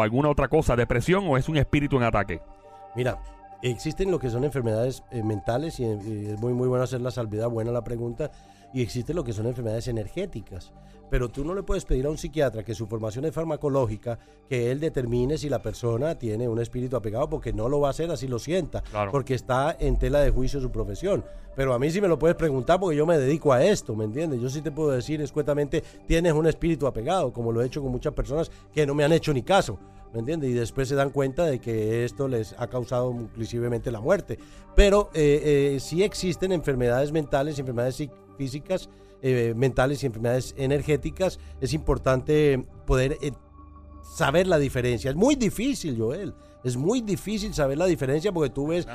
alguna 0.00 0.28
otra 0.28 0.46
cosa, 0.46 0.76
depresión 0.76 1.24
o 1.26 1.36
es 1.36 1.48
un 1.48 1.56
espíritu 1.56 1.96
en 1.96 2.04
ataque. 2.04 2.40
Mira, 2.94 3.18
existen 3.70 4.10
lo 4.10 4.18
que 4.18 4.30
son 4.30 4.44
enfermedades 4.44 5.02
eh, 5.10 5.22
mentales 5.22 5.80
y, 5.80 5.84
y, 5.84 6.26
es 6.32 6.40
muy 6.40 6.52
muy 6.52 6.68
bueno 6.68 6.84
hacer 6.84 7.00
la 7.00 7.10
salvedad, 7.10 7.48
buena 7.48 7.72
la 7.72 7.84
pregunta 7.84 8.30
y 8.72 8.82
existe 8.82 9.14
lo 9.14 9.24
que 9.24 9.32
son 9.32 9.46
enfermedades 9.46 9.88
energéticas. 9.88 10.72
Pero 11.14 11.28
tú 11.28 11.44
no 11.44 11.54
le 11.54 11.62
puedes 11.62 11.84
pedir 11.84 12.06
a 12.06 12.10
un 12.10 12.18
psiquiatra 12.18 12.64
que 12.64 12.74
su 12.74 12.88
formación 12.88 13.24
es 13.24 13.32
farmacológica, 13.32 14.18
que 14.48 14.72
él 14.72 14.80
determine 14.80 15.38
si 15.38 15.48
la 15.48 15.62
persona 15.62 16.16
tiene 16.18 16.48
un 16.48 16.58
espíritu 16.58 16.96
apegado, 16.96 17.30
porque 17.30 17.52
no 17.52 17.68
lo 17.68 17.78
va 17.78 17.86
a 17.86 17.90
hacer 17.92 18.10
así 18.10 18.26
lo 18.26 18.40
sienta, 18.40 18.82
porque 19.12 19.34
está 19.34 19.76
en 19.78 19.96
tela 19.96 20.18
de 20.18 20.32
juicio 20.32 20.60
su 20.60 20.72
profesión. 20.72 21.24
Pero 21.54 21.72
a 21.72 21.78
mí 21.78 21.88
sí 21.92 22.00
me 22.00 22.08
lo 22.08 22.18
puedes 22.18 22.36
preguntar 22.36 22.80
porque 22.80 22.96
yo 22.96 23.06
me 23.06 23.16
dedico 23.16 23.52
a 23.52 23.64
esto, 23.64 23.94
¿me 23.94 24.06
entiendes? 24.06 24.40
Yo 24.40 24.50
sí 24.50 24.60
te 24.60 24.72
puedo 24.72 24.90
decir 24.90 25.20
escuetamente, 25.20 25.84
tienes 26.08 26.32
un 26.32 26.48
espíritu 26.48 26.88
apegado, 26.88 27.32
como 27.32 27.52
lo 27.52 27.62
he 27.62 27.66
hecho 27.66 27.80
con 27.80 27.92
muchas 27.92 28.12
personas 28.12 28.50
que 28.72 28.84
no 28.84 28.92
me 28.92 29.04
han 29.04 29.12
hecho 29.12 29.32
ni 29.32 29.44
caso. 29.44 29.78
¿me 30.12 30.18
entiendes? 30.18 30.50
Y 30.50 30.54
después 30.54 30.88
se 30.88 30.96
dan 30.96 31.10
cuenta 31.10 31.44
de 31.44 31.60
que 31.60 32.04
esto 32.04 32.26
les 32.26 32.56
ha 32.58 32.66
causado 32.66 33.12
inclusivemente 33.12 33.92
la 33.92 34.00
muerte. 34.00 34.36
Pero 34.74 35.10
eh, 35.14 35.74
eh, 35.74 35.80
sí 35.80 36.02
existen 36.02 36.50
enfermedades 36.50 37.12
mentales, 37.12 37.58
enfermedades 37.58 38.02
físicas, 38.36 38.88
eh, 39.26 39.54
mentales 39.56 40.02
y 40.02 40.06
enfermedades 40.06 40.54
energéticas. 40.58 41.40
Es 41.62 41.72
importante 41.72 42.62
poder 42.86 43.18
saber 44.02 44.46
la 44.46 44.58
diferencia. 44.58 45.10
Es 45.10 45.16
muy 45.16 45.34
difícil, 45.34 45.98
Joel. 45.98 46.34
Es 46.62 46.76
muy 46.76 47.00
difícil 47.00 47.54
saber 47.54 47.78
la 47.78 47.86
diferencia 47.86 48.32
porque 48.32 48.50
tú 48.50 48.66
ves 48.66 48.86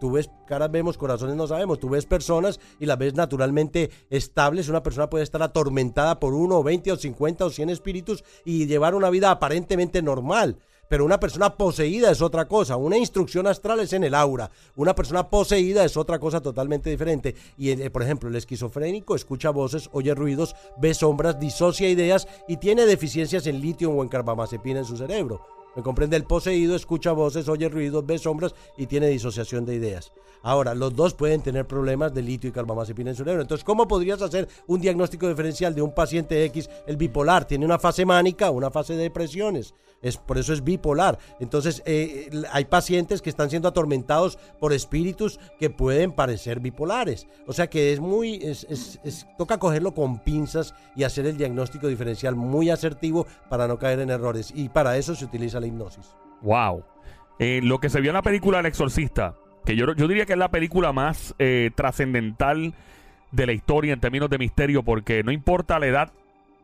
tú 0.00 0.10
ves 0.10 0.28
caras 0.46 0.70
vemos, 0.70 0.98
corazones 0.98 1.36
no 1.36 1.46
sabemos, 1.46 1.78
tú 1.78 1.88
ves 1.88 2.04
personas 2.04 2.60
y 2.78 2.86
las 2.86 2.98
ves 2.98 3.14
naturalmente 3.14 3.90
estables, 4.10 4.68
una 4.68 4.82
persona 4.82 5.08
puede 5.08 5.24
estar 5.24 5.42
atormentada 5.42 6.20
por 6.20 6.34
uno 6.34 6.58
o 6.58 6.62
20 6.62 6.92
o 6.92 6.96
50 6.96 7.46
o 7.46 7.50
100 7.50 7.70
espíritus 7.70 8.24
y 8.44 8.66
llevar 8.66 8.94
una 8.94 9.08
vida 9.08 9.30
aparentemente 9.30 10.02
normal. 10.02 10.58
Pero 10.88 11.04
una 11.04 11.18
persona 11.18 11.56
poseída 11.56 12.10
es 12.10 12.22
otra 12.22 12.46
cosa. 12.46 12.76
Una 12.76 12.96
instrucción 12.96 13.46
astral 13.46 13.80
es 13.80 13.92
en 13.92 14.04
el 14.04 14.14
aura. 14.14 14.50
Una 14.76 14.94
persona 14.94 15.28
poseída 15.28 15.84
es 15.84 15.96
otra 15.96 16.18
cosa 16.18 16.40
totalmente 16.40 16.90
diferente. 16.90 17.34
Y, 17.56 17.70
eh, 17.70 17.90
por 17.90 18.02
ejemplo, 18.02 18.28
el 18.28 18.36
esquizofrénico 18.36 19.16
escucha 19.16 19.50
voces, 19.50 19.88
oye 19.92 20.14
ruidos, 20.14 20.54
ve 20.78 20.94
sombras, 20.94 21.40
disocia 21.40 21.88
ideas 21.88 22.28
y 22.46 22.58
tiene 22.58 22.86
deficiencias 22.86 23.46
en 23.46 23.60
litio 23.60 23.90
o 23.90 24.02
en 24.02 24.08
carbamazepina 24.08 24.80
en 24.80 24.84
su 24.84 24.96
cerebro. 24.96 25.40
¿Me 25.76 25.82
comprende? 25.82 26.16
El 26.16 26.24
poseído 26.24 26.74
escucha 26.74 27.12
voces, 27.12 27.50
oye 27.50 27.68
ruidos, 27.68 28.06
ve 28.06 28.18
sombras 28.18 28.54
y 28.78 28.86
tiene 28.86 29.08
disociación 29.08 29.66
de 29.66 29.74
ideas. 29.74 30.10
Ahora, 30.42 30.74
los 30.74 30.96
dos 30.96 31.12
pueden 31.12 31.42
tener 31.42 31.66
problemas 31.66 32.14
de 32.14 32.22
litio 32.22 32.48
y 32.48 32.52
carbamazepina 32.52 33.10
en 33.10 33.16
su 33.16 33.24
cerebro. 33.24 33.42
Entonces, 33.42 33.62
¿cómo 33.62 33.86
podrías 33.86 34.22
hacer 34.22 34.48
un 34.68 34.80
diagnóstico 34.80 35.28
diferencial 35.28 35.74
de 35.74 35.82
un 35.82 35.92
paciente 35.92 36.42
X? 36.44 36.70
El 36.86 36.96
bipolar 36.96 37.46
tiene 37.46 37.66
una 37.66 37.78
fase 37.78 38.06
mánica, 38.06 38.50
una 38.50 38.70
fase 38.70 38.94
de 38.94 39.02
depresiones. 39.02 39.74
Es, 40.06 40.16
por 40.16 40.38
eso 40.38 40.52
es 40.52 40.64
bipolar. 40.64 41.18
Entonces, 41.40 41.82
eh, 41.86 42.30
hay 42.52 42.64
pacientes 42.64 43.22
que 43.22 43.30
están 43.30 43.50
siendo 43.50 43.68
atormentados 43.68 44.38
por 44.60 44.72
espíritus 44.72 45.38
que 45.58 45.70
pueden 45.70 46.12
parecer 46.12 46.60
bipolares. 46.60 47.26
O 47.46 47.52
sea 47.52 47.68
que 47.68 47.92
es 47.92 48.00
muy, 48.00 48.40
toca 49.38 49.58
cogerlo 49.58 49.94
con 49.94 50.18
pinzas 50.20 50.74
y 50.94 51.04
hacer 51.04 51.26
el 51.26 51.36
diagnóstico 51.36 51.88
diferencial 51.88 52.36
muy 52.36 52.70
asertivo 52.70 53.26
para 53.48 53.68
no 53.68 53.78
caer 53.78 54.00
en 54.00 54.10
errores. 54.10 54.52
Y 54.54 54.68
para 54.68 54.96
eso 54.96 55.14
se 55.14 55.24
utiliza 55.24 55.60
la 55.60 55.66
hipnosis. 55.66 56.14
Wow. 56.42 56.84
Eh, 57.38 57.60
lo 57.62 57.78
que 57.78 57.90
se 57.90 58.00
vio 58.00 58.10
en 58.10 58.14
la 58.14 58.22
película 58.22 58.60
El 58.60 58.66
Exorcista, 58.66 59.34
que 59.64 59.76
yo, 59.76 59.92
yo 59.94 60.08
diría 60.08 60.26
que 60.26 60.32
es 60.32 60.38
la 60.38 60.50
película 60.50 60.92
más 60.92 61.34
eh, 61.38 61.70
trascendental 61.74 62.74
de 63.32 63.46
la 63.46 63.52
historia 63.52 63.92
en 63.92 64.00
términos 64.00 64.30
de 64.30 64.38
misterio, 64.38 64.82
porque 64.82 65.22
no 65.22 65.32
importa 65.32 65.78
la 65.78 65.86
edad 65.86 66.12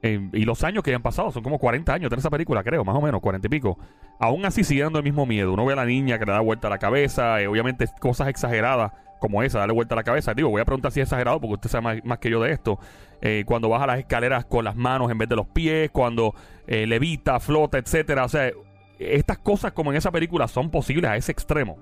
y 0.03 0.45
los 0.45 0.65
años 0.65 0.83
que 0.83 0.91
hayan 0.91 1.03
pasado, 1.03 1.31
son 1.31 1.45
como 1.45 1.59
40 1.59 1.95
años 1.95 2.11
de 2.11 2.17
esa 2.17 2.29
película, 2.29 2.65
creo, 2.65 2.85
más 2.85 2.97
o 2.97 3.01
menos, 3.01 3.21
40 3.21 3.47
y 3.47 3.51
pico. 3.51 3.79
Aún 4.19 4.45
así 4.45 4.65
sigue 4.65 4.83
dando 4.83 4.99
el 4.99 5.05
mismo 5.05 5.27
miedo. 5.27 5.53
Uno 5.53 5.65
ve 5.65 5.75
a 5.75 5.77
la 5.77 5.85
niña 5.85 6.19
que 6.19 6.27
le 6.27 6.33
da 6.33 6.41
vuelta 6.41 6.67
a 6.67 6.71
la 6.71 6.79
cabeza, 6.79 7.41
eh, 7.41 7.47
obviamente 7.47 7.87
cosas 8.01 8.29
exageradas 8.29 8.93
como 9.21 9.45
esa, 9.45 9.61
darle 9.61 9.75
vuelta 9.75 9.95
a 9.95 9.97
la 9.97 10.03
cabeza. 10.03 10.35
Digo, 10.35 10.51
voy 10.51 10.61
a 10.61 10.65
preguntar 10.65 10.91
si 10.91 11.01
es 11.01 11.07
exagerado 11.07 11.41
porque 11.41 11.55
usted 11.55 11.71
sabe 11.71 12.03
más, 12.03 12.19
que 12.19 12.29
yo 12.29 12.43
de 12.43 12.51
esto. 12.51 12.81
Eh, 13.21 13.45
cuando 13.47 13.69
baja 13.69 13.87
las 13.87 14.01
escaleras 14.01 14.45
con 14.45 14.65
las 14.65 14.75
manos 14.75 15.11
en 15.13 15.19
vez 15.19 15.29
de 15.29 15.37
los 15.37 15.47
pies, 15.47 15.91
cuando 15.93 16.35
eh, 16.67 16.87
levita, 16.87 17.39
flota, 17.39 17.79
etcétera. 17.79 18.25
O 18.25 18.29
sea, 18.29 18.51
estas 18.99 19.39
cosas 19.39 19.71
como 19.73 19.93
en 19.93 19.99
esa 19.99 20.11
película 20.11 20.49
son 20.49 20.71
posibles 20.71 21.09
a 21.09 21.17
ese 21.17 21.31
extremo. 21.31 21.79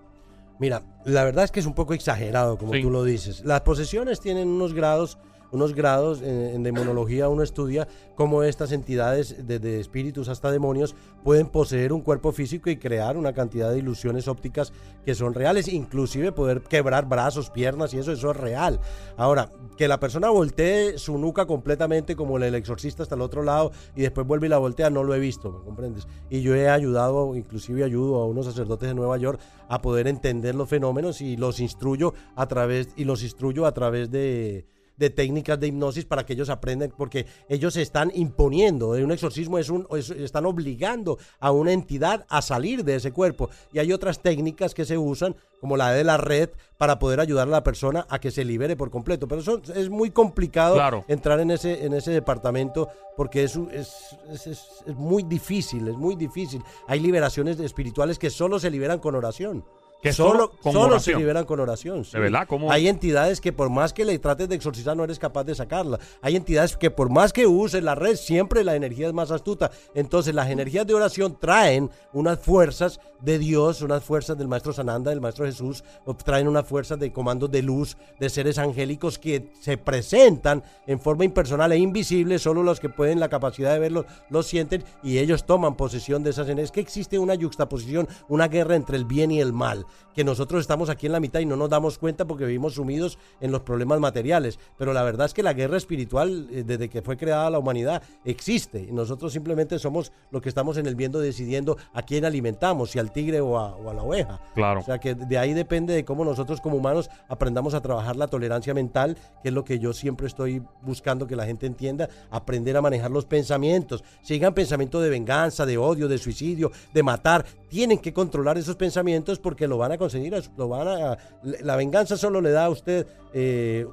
Mira, 0.58 0.82
la 1.06 1.24
verdad 1.24 1.44
es 1.44 1.50
que 1.50 1.60
es 1.60 1.66
un 1.66 1.72
poco 1.72 1.94
exagerado, 1.94 2.58
como 2.58 2.72
tú 2.72 2.90
lo 2.90 3.02
dices. 3.02 3.42
Las 3.46 3.62
posesiones 3.62 4.20
tienen 4.20 4.46
unos 4.46 4.74
grados 4.74 5.18
unos 5.52 5.74
grados 5.74 6.22
en, 6.22 6.62
demonología, 6.62 7.28
uno 7.28 7.42
estudia 7.42 7.88
cómo 8.14 8.42
estas 8.42 8.72
entidades, 8.72 9.46
desde 9.46 9.80
espíritus 9.80 10.28
hasta 10.28 10.50
demonios, 10.50 10.94
pueden 11.24 11.48
poseer 11.48 11.92
un 11.92 12.02
cuerpo 12.02 12.32
físico 12.32 12.70
y 12.70 12.76
crear 12.76 13.16
una 13.16 13.32
cantidad 13.32 13.70
de 13.70 13.78
ilusiones 13.78 14.28
ópticas 14.28 14.72
que 15.04 15.14
son 15.14 15.34
reales, 15.34 15.68
inclusive 15.68 16.32
poder 16.32 16.62
quebrar 16.62 17.08
brazos, 17.08 17.50
piernas 17.50 17.94
y 17.94 17.98
eso, 17.98 18.12
eso 18.12 18.30
es 18.30 18.36
real. 18.36 18.80
Ahora, 19.16 19.50
que 19.76 19.88
la 19.88 19.98
persona 19.98 20.30
voltee 20.30 20.98
su 20.98 21.18
nuca 21.18 21.46
completamente 21.46 22.16
como 22.16 22.36
el 22.36 22.54
exorcista 22.54 23.02
hasta 23.02 23.14
el 23.14 23.22
otro 23.22 23.42
lado 23.42 23.72
y 23.96 24.02
después 24.02 24.26
vuelve 24.26 24.46
y 24.46 24.50
la 24.50 24.58
voltea, 24.58 24.90
no 24.90 25.02
lo 25.02 25.14
he 25.14 25.18
visto, 25.18 25.50
¿me 25.52 25.64
comprendes? 25.64 26.06
Y 26.28 26.42
yo 26.42 26.54
he 26.54 26.68
ayudado, 26.68 27.34
inclusive 27.34 27.84
ayudo 27.84 28.20
a 28.20 28.26
unos 28.26 28.46
sacerdotes 28.46 28.88
de 28.88 28.94
Nueva 28.94 29.16
York 29.18 29.40
a 29.68 29.80
poder 29.80 30.08
entender 30.08 30.54
los 30.54 30.68
fenómenos 30.68 31.20
y 31.20 31.36
los 31.36 31.60
instruyo 31.60 32.14
a 32.36 32.46
través, 32.46 32.88
y 32.96 33.04
los 33.04 33.22
instruyo 33.22 33.66
a 33.66 33.72
través 33.72 34.10
de 34.10 34.66
de 35.00 35.08
técnicas 35.08 35.58
de 35.58 35.66
hipnosis 35.66 36.04
para 36.04 36.26
que 36.26 36.34
ellos 36.34 36.50
aprendan, 36.50 36.92
porque 36.96 37.24
ellos 37.48 37.72
se 37.72 37.80
están 37.80 38.12
imponiendo. 38.14 38.90
Un 38.90 39.10
exorcismo 39.10 39.58
es 39.58 39.70
un, 39.70 39.86
están 40.18 40.44
obligando 40.44 41.18
a 41.40 41.50
una 41.52 41.72
entidad 41.72 42.26
a 42.28 42.42
salir 42.42 42.84
de 42.84 42.96
ese 42.96 43.10
cuerpo. 43.10 43.48
Y 43.72 43.78
hay 43.78 43.94
otras 43.94 44.20
técnicas 44.20 44.74
que 44.74 44.84
se 44.84 44.98
usan, 44.98 45.34
como 45.58 45.78
la 45.78 45.90
de 45.92 46.04
la 46.04 46.18
red, 46.18 46.50
para 46.76 46.98
poder 46.98 47.18
ayudar 47.18 47.48
a 47.48 47.50
la 47.50 47.64
persona 47.64 48.06
a 48.10 48.18
que 48.18 48.30
se 48.30 48.44
libere 48.44 48.76
por 48.76 48.90
completo. 48.90 49.26
Pero 49.26 49.40
eso 49.40 49.62
es 49.74 49.88
muy 49.88 50.10
complicado 50.10 50.78
entrar 51.08 51.40
en 51.40 51.50
ese, 51.50 51.86
en 51.86 51.94
ese 51.94 52.10
departamento 52.10 52.90
porque 53.16 53.44
es, 53.44 53.56
es, 53.72 54.16
es, 54.30 54.46
es 54.86 54.94
muy 54.96 55.22
difícil, 55.22 55.88
es 55.88 55.96
muy 55.96 56.14
difícil. 56.14 56.62
Hay 56.86 57.00
liberaciones 57.00 57.58
espirituales 57.58 58.18
que 58.18 58.28
solo 58.28 58.58
se 58.58 58.70
liberan 58.70 58.98
con 58.98 59.14
oración. 59.14 59.64
Que 60.02 60.12
solo, 60.12 60.52
solo 60.62 60.98
se 60.98 61.14
liberan 61.14 61.44
con 61.44 61.60
oración. 61.60 62.04
sí. 62.04 62.12
¿De 62.12 62.20
verdad? 62.20 62.46
¿Cómo? 62.48 62.72
Hay 62.72 62.88
entidades 62.88 63.40
que 63.40 63.52
por 63.52 63.68
más 63.68 63.92
que 63.92 64.04
le 64.04 64.18
trates 64.18 64.48
de 64.48 64.54
exorcizar 64.54 64.96
no 64.96 65.04
eres 65.04 65.18
capaz 65.18 65.44
de 65.44 65.54
sacarla. 65.54 65.98
Hay 66.22 66.36
entidades 66.36 66.76
que 66.76 66.90
por 66.90 67.10
más 67.10 67.32
que 67.32 67.46
uses 67.46 67.82
la 67.82 67.94
red 67.94 68.16
siempre 68.16 68.64
la 68.64 68.76
energía 68.76 69.08
es 69.08 69.12
más 69.12 69.30
astuta. 69.30 69.70
Entonces 69.94 70.34
las 70.34 70.48
energías 70.48 70.86
de 70.86 70.94
oración 70.94 71.36
traen 71.38 71.90
unas 72.14 72.38
fuerzas 72.38 72.98
de 73.20 73.38
Dios, 73.38 73.82
unas 73.82 74.02
fuerzas 74.02 74.38
del 74.38 74.48
Maestro 74.48 74.72
Sananda, 74.72 75.10
del 75.10 75.20
Maestro 75.20 75.44
Jesús, 75.44 75.84
traen 76.24 76.48
unas 76.48 76.66
fuerzas 76.66 76.98
de 76.98 77.12
comandos 77.12 77.50
de 77.50 77.60
luz, 77.62 77.98
de 78.18 78.30
seres 78.30 78.56
angélicos 78.58 79.18
que 79.18 79.52
se 79.60 79.76
presentan 79.76 80.62
en 80.86 80.98
forma 80.98 81.26
impersonal 81.26 81.72
e 81.72 81.76
invisible. 81.76 82.38
Solo 82.38 82.62
los 82.62 82.80
que 82.80 82.88
pueden 82.88 83.20
la 83.20 83.28
capacidad 83.28 83.74
de 83.74 83.78
verlos 83.78 84.06
los 84.30 84.46
sienten 84.46 84.82
y 85.02 85.18
ellos 85.18 85.44
toman 85.44 85.76
posesión 85.76 86.22
de 86.22 86.30
esas 86.30 86.48
energías. 86.48 86.72
Que 86.72 86.80
existe 86.80 87.18
una 87.18 87.34
yuxtaposición, 87.34 88.08
una 88.28 88.48
guerra 88.48 88.76
entre 88.76 88.96
el 88.96 89.04
bien 89.04 89.30
y 89.30 89.40
el 89.40 89.52
mal 89.52 89.86
que 90.14 90.24
nosotros 90.24 90.60
estamos 90.60 90.88
aquí 90.90 91.06
en 91.06 91.12
la 91.12 91.20
mitad 91.20 91.40
y 91.40 91.46
no 91.46 91.56
nos 91.56 91.70
damos 91.70 91.98
cuenta 91.98 92.26
porque 92.26 92.44
vivimos 92.44 92.74
sumidos 92.74 93.18
en 93.40 93.52
los 93.52 93.62
problemas 93.62 94.00
materiales. 94.00 94.58
Pero 94.76 94.92
la 94.92 95.02
verdad 95.02 95.26
es 95.26 95.34
que 95.34 95.42
la 95.42 95.52
guerra 95.52 95.76
espiritual, 95.76 96.48
eh, 96.50 96.64
desde 96.66 96.88
que 96.88 97.02
fue 97.02 97.16
creada 97.16 97.50
la 97.50 97.58
humanidad, 97.58 98.02
existe. 98.24 98.86
Y 98.88 98.92
nosotros 98.92 99.32
simplemente 99.32 99.78
somos 99.78 100.12
los 100.30 100.42
que 100.42 100.48
estamos 100.48 100.76
en 100.76 100.86
el 100.86 100.94
viento 100.94 101.20
decidiendo 101.20 101.76
a 101.92 102.02
quién 102.02 102.24
alimentamos, 102.24 102.90
si 102.90 102.98
al 102.98 103.12
tigre 103.12 103.40
o 103.40 103.58
a, 103.58 103.76
o 103.76 103.90
a 103.90 103.94
la 103.94 104.02
oveja. 104.02 104.40
Claro. 104.54 104.80
O 104.80 104.82
sea 104.82 104.98
que 104.98 105.14
de 105.14 105.38
ahí 105.38 105.54
depende 105.54 105.94
de 105.94 106.04
cómo 106.04 106.24
nosotros 106.24 106.60
como 106.60 106.76
humanos 106.76 107.10
aprendamos 107.28 107.74
a 107.74 107.80
trabajar 107.80 108.16
la 108.16 108.28
tolerancia 108.28 108.74
mental, 108.74 109.16
que 109.42 109.48
es 109.48 109.54
lo 109.54 109.64
que 109.64 109.78
yo 109.78 109.92
siempre 109.92 110.26
estoy 110.26 110.62
buscando 110.82 111.26
que 111.26 111.36
la 111.36 111.46
gente 111.46 111.66
entienda, 111.66 112.08
aprender 112.30 112.76
a 112.76 112.82
manejar 112.82 113.10
los 113.10 113.26
pensamientos. 113.26 114.04
Si 114.22 114.34
llegan 114.34 114.54
pensamientos 114.54 115.02
de 115.02 115.10
venganza, 115.10 115.66
de 115.66 115.78
odio, 115.78 116.08
de 116.08 116.18
suicidio, 116.18 116.70
de 116.92 117.02
matar, 117.02 117.44
tienen 117.70 117.98
que 117.98 118.12
controlar 118.12 118.58
esos 118.58 118.76
pensamientos 118.76 119.38
porque 119.38 119.66
lo 119.66 119.78
van 119.78 119.92
a 119.92 119.98
conseguir, 119.98 120.34
lo 120.56 120.68
van 120.68 120.88
a, 120.88 121.18
la 121.42 121.76
venganza 121.76 122.16
solo 122.16 122.40
le 122.40 122.50
da 122.50 122.66
a 122.66 122.68
usted 122.70 123.06
eh, 123.32 123.86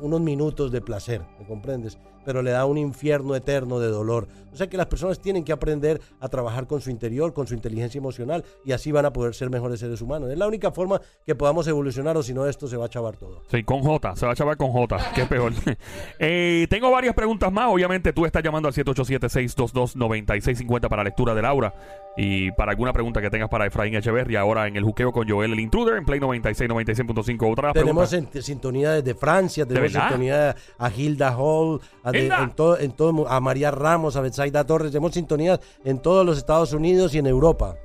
unos 0.00 0.20
minutos 0.20 0.72
de 0.72 0.80
placer, 0.82 1.22
¿me 1.38 1.46
comprendes? 1.46 1.96
Pero 2.24 2.42
le 2.42 2.50
da 2.50 2.66
un 2.66 2.78
infierno 2.78 3.34
eterno 3.34 3.80
de 3.80 3.88
dolor. 3.88 4.28
O 4.52 4.56
sea 4.56 4.66
que 4.68 4.76
las 4.76 4.84
personas 4.86 5.18
tienen 5.18 5.44
que 5.44 5.52
aprender 5.52 5.98
a 6.20 6.28
trabajar 6.28 6.66
con 6.66 6.82
su 6.82 6.90
interior, 6.90 7.32
con 7.32 7.46
su 7.46 7.54
inteligencia 7.54 7.98
emocional 7.98 8.44
y 8.66 8.72
así 8.72 8.92
van 8.92 9.06
a 9.06 9.12
poder 9.12 9.34
ser 9.34 9.48
mejores 9.48 9.80
seres 9.80 10.02
humanos. 10.02 10.30
Es 10.30 10.36
la 10.36 10.46
única 10.46 10.70
forma 10.70 11.00
que 11.24 11.34
podamos 11.34 11.66
evolucionar 11.68 12.18
o 12.18 12.22
si 12.22 12.34
no 12.34 12.46
esto 12.46 12.68
se 12.68 12.76
va 12.76 12.84
a 12.84 12.88
chavar 12.90 13.16
todo. 13.16 13.40
Sí, 13.50 13.64
con 13.64 13.80
J, 13.80 14.14
se 14.14 14.26
va 14.26 14.32
a 14.32 14.36
chavar 14.36 14.58
con 14.58 14.70
J, 14.70 14.98
que 15.14 15.24
peor. 15.24 15.52
Eh, 16.18 16.66
tengo 16.70 16.90
varias 16.90 17.14
preguntas 17.14 17.50
más. 17.50 17.68
Obviamente, 17.72 18.12
tú 18.12 18.26
estás 18.26 18.42
llamando 18.42 18.68
al 18.68 18.74
787-622-9650 18.74 20.88
para 20.88 21.02
lectura 21.04 21.34
de 21.34 21.42
Laura 21.42 21.74
y 22.16 22.50
para 22.52 22.70
alguna 22.72 22.92
pregunta 22.92 23.20
que 23.22 23.30
tengas 23.30 23.48
para 23.48 23.66
Efraín 23.66 23.94
Echeverry. 23.94 24.36
Ahora 24.36 24.66
en 24.68 24.76
el 24.76 24.84
juqueo 24.84 25.12
con 25.12 25.26
Joel 25.28 25.52
el 25.54 25.60
Intruder 25.60 25.96
en 25.96 26.04
Play 26.04 26.20
96, 26.20 26.68
96.5. 26.70 27.50
Otra 27.52 27.68
de 27.68 27.74
Tenemos 27.80 28.10
preguntas. 28.10 28.36
en- 28.36 28.42
sintonía 28.42 28.92
desde 28.92 29.14
Francia, 29.14 29.64
tenemos 29.66 29.92
verdad? 29.92 30.08
sintonía 30.08 30.56
a 30.78 30.90
Hilda 30.90 31.34
Hall, 31.36 31.80
a, 32.04 32.11
de- 32.12 32.26
en 32.44 32.50
todo, 32.52 32.78
en 32.78 32.92
todo, 32.92 33.28
a 33.28 33.40
María 33.40 33.70
Ramos, 33.70 34.16
a 34.16 34.20
Betsaida 34.20 34.64
Torres, 34.64 34.90
tenemos 34.92 35.12
sintonías 35.14 35.60
en 35.84 35.98
todos 36.00 36.24
los 36.24 36.38
Estados 36.38 36.72
Unidos 36.72 37.14
y 37.14 37.18
en 37.18 37.26
Europa. 37.26 37.76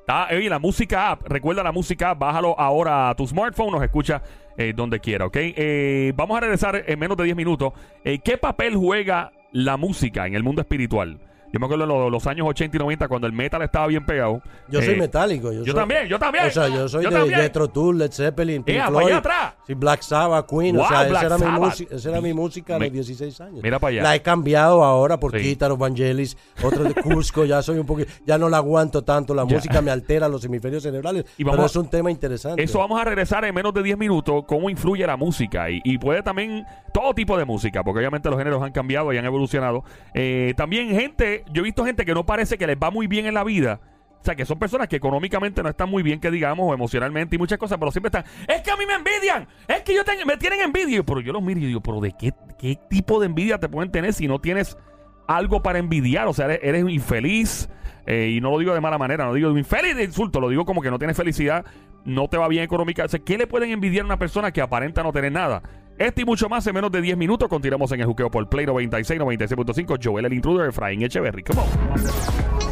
Está, 0.00 0.28
oye, 0.36 0.50
la 0.50 0.58
música 0.58 1.12
app. 1.12 1.22
Recuerda 1.26 1.62
la 1.62 1.72
música 1.72 2.10
app. 2.10 2.18
Bájalo 2.18 2.58
ahora 2.60 3.08
a 3.08 3.14
tu 3.14 3.26
smartphone. 3.26 3.72
Nos 3.72 3.82
escucha 3.82 4.20
eh, 4.56 4.74
donde 4.76 5.00
quiera, 5.00 5.24
¿ok? 5.24 5.36
Eh, 5.36 6.12
vamos 6.14 6.36
a 6.36 6.40
regresar 6.40 6.84
en 6.86 6.98
menos 6.98 7.16
de 7.16 7.24
10 7.24 7.34
minutos. 7.36 7.72
Eh, 8.04 8.18
¿Qué 8.18 8.36
papel 8.36 8.76
juega 8.76 9.32
la 9.52 9.76
música 9.78 10.26
en 10.26 10.34
el 10.34 10.42
mundo 10.42 10.60
espiritual? 10.60 11.18
Yo 11.54 11.60
me 11.60 11.66
acuerdo 11.66 11.84
en 11.84 11.88
lo- 11.88 12.10
los, 12.10 12.26
años 12.26 12.46
80 12.48 12.76
y 12.76 12.80
90 12.80 13.06
cuando 13.08 13.26
el 13.28 13.32
metal 13.32 13.62
estaba 13.62 13.86
bien 13.86 14.04
pegado. 14.04 14.42
Yo 14.68 14.82
soy 14.82 14.94
Eh, 14.94 14.98
metálico. 14.98 15.52
Yo, 15.52 15.60
yo 15.60 15.66
soy- 15.72 15.74
también, 15.74 16.06
yo 16.08 16.18
también. 16.18 16.46
O 16.46 16.50
sea, 16.50 16.68
yo 16.68 16.88
soy 16.88 17.04
Yo 17.04 17.10
de. 17.10 17.34
Jethro 17.34 17.68
Tull, 17.68 17.96
Led 17.98 18.10
Zeppelin, 18.10 18.64
Pink 18.64 18.76
Ea, 18.78 18.88
Floyd. 18.88 19.06
allá 19.06 19.16
atrás. 19.18 19.54
Sí, 19.66 19.74
Black 19.74 20.02
Sabbath, 20.02 20.46
Queen. 20.50 20.74
Wow, 20.76 20.84
o 20.84 20.88
sea, 20.88 21.06
esa 21.06 21.26
era, 21.26 21.38
mi 21.38 21.46
música, 21.60 21.94
esa 21.94 22.10
era 22.10 22.20
mi 22.20 22.34
música 22.34 22.76
a 22.76 22.78
los 22.80 22.92
16 22.92 23.40
años. 23.40 23.60
Mira 23.62 23.78
para 23.78 23.90
allá. 23.92 24.02
La 24.02 24.14
he 24.16 24.22
cambiado 24.22 24.82
ahora 24.84 25.18
por 25.20 25.30
Sí. 25.40 25.56
Vangelis, 25.78 26.36
otro 26.62 26.84
de 26.84 26.94
Cusco. 27.02 27.44
ya 27.44 27.62
soy 27.62 27.78
un 27.78 27.86
poquito, 27.86 28.10
ya 28.26 28.36
no 28.38 28.48
la 28.48 28.56
aguanto 28.58 29.02
tanto. 29.02 29.34
La 29.34 29.46
Ya. 29.46 29.54
música 29.54 29.80
me 29.80 29.90
altera 29.90 30.28
los 30.28 30.44
hemisferios 30.44 30.82
cerebrales. 30.82 31.24
Y 31.38 31.44
vamos 31.44 31.56
pero 31.58 31.66
es 31.66 31.76
un 31.76 31.88
tema 31.88 32.10
interesante. 32.10 32.62
Eso 32.62 32.78
vamos 32.80 33.00
a 33.00 33.04
regresar 33.04 33.44
en 33.44 33.54
menos 33.54 33.72
de 33.72 33.82
10 33.82 33.96
minutos. 33.96 34.44
¿Cómo 34.46 34.68
influye 34.70 35.06
la 35.06 35.16
música? 35.16 35.70
Y, 35.70 35.80
y 35.84 35.98
puede 35.98 36.22
también 36.22 36.64
todo 36.92 37.14
tipo 37.14 37.36
de 37.38 37.44
música, 37.44 37.82
porque 37.84 37.98
obviamente 38.00 38.28
los 38.28 38.38
géneros 38.38 38.62
han 38.62 38.72
cambiado 38.72 39.12
y 39.12 39.18
han 39.18 39.24
evolucionado. 39.24 39.84
Eh, 40.14 40.54
también 40.56 40.90
gente, 40.90 41.43
yo 41.52 41.62
he 41.62 41.64
visto 41.64 41.84
gente 41.84 42.04
que 42.04 42.14
no 42.14 42.26
parece 42.26 42.58
que 42.58 42.66
les 42.66 42.76
va 42.76 42.90
muy 42.90 43.06
bien 43.06 43.26
en 43.26 43.34
la 43.34 43.44
vida. 43.44 43.80
O 44.20 44.24
sea, 44.24 44.34
que 44.34 44.46
son 44.46 44.58
personas 44.58 44.88
que 44.88 44.96
económicamente 44.96 45.62
no 45.62 45.68
están 45.68 45.90
muy 45.90 46.02
bien, 46.02 46.18
que 46.18 46.30
digamos, 46.30 46.70
o 46.70 46.72
emocionalmente 46.72 47.36
y 47.36 47.38
muchas 47.38 47.58
cosas, 47.58 47.76
pero 47.78 47.90
siempre 47.90 48.08
están. 48.08 48.24
Es 48.48 48.62
que 48.62 48.70
a 48.70 48.76
mí 48.76 48.86
me 48.86 48.94
envidian. 48.94 49.46
Es 49.68 49.82
que 49.82 49.94
yo 49.94 50.02
me 50.24 50.38
tienen 50.38 50.60
envidia. 50.62 51.02
Pero 51.02 51.20
yo 51.20 51.34
los 51.34 51.42
miro 51.42 51.60
y 51.60 51.66
digo, 51.66 51.82
pero 51.82 52.00
¿de 52.00 52.12
qué, 52.12 52.32
qué 52.58 52.78
tipo 52.88 53.20
de 53.20 53.26
envidia 53.26 53.58
te 53.58 53.68
pueden 53.68 53.92
tener 53.92 54.14
si 54.14 54.26
no 54.26 54.40
tienes 54.40 54.78
algo 55.28 55.62
para 55.62 55.78
envidiar? 55.78 56.26
O 56.26 56.32
sea, 56.32 56.46
eres, 56.46 56.60
eres 56.62 56.88
infeliz. 56.88 57.68
eh, 58.06 58.32
y 58.34 58.40
no 58.40 58.50
lo 58.50 58.58
digo 58.58 58.72
de 58.72 58.80
mala 58.80 58.96
manera, 58.96 59.26
no 59.26 59.34
digo 59.34 59.56
infeliz 59.58 59.94
de 59.94 60.04
insulto, 60.04 60.40
lo 60.40 60.48
digo 60.48 60.64
como 60.64 60.80
que 60.80 60.90
no 60.90 60.98
tienes 60.98 61.16
felicidad, 61.18 61.66
no 62.06 62.28
te 62.28 62.38
va 62.38 62.48
bien 62.48 62.64
económica. 62.64 63.04
O 63.04 63.08
sea, 63.08 63.20
¿qué 63.20 63.36
le 63.36 63.46
pueden 63.46 63.72
envidiar 63.72 64.04
a 64.04 64.06
una 64.06 64.18
persona 64.18 64.52
que 64.52 64.62
aparenta 64.62 65.02
no 65.02 65.12
tener 65.12 65.32
nada? 65.32 65.62
Este 65.98 66.22
y 66.22 66.24
mucho 66.24 66.48
más 66.48 66.66
en 66.66 66.74
menos 66.74 66.90
de 66.90 67.00
10 67.00 67.16
minutos. 67.16 67.48
Continuamos 67.48 67.92
en 67.92 68.00
el 68.00 68.06
juqueo 68.06 68.30
por 68.30 68.48
Play 68.48 68.66
96, 68.66 69.20
96.5. 69.20 69.98
Joel 70.02 70.26
el 70.26 70.32
Intruder, 70.32 70.68
Efraín 70.68 71.02
Echeverry. 71.02 71.42
Come 71.42 71.60
on. 71.60 72.63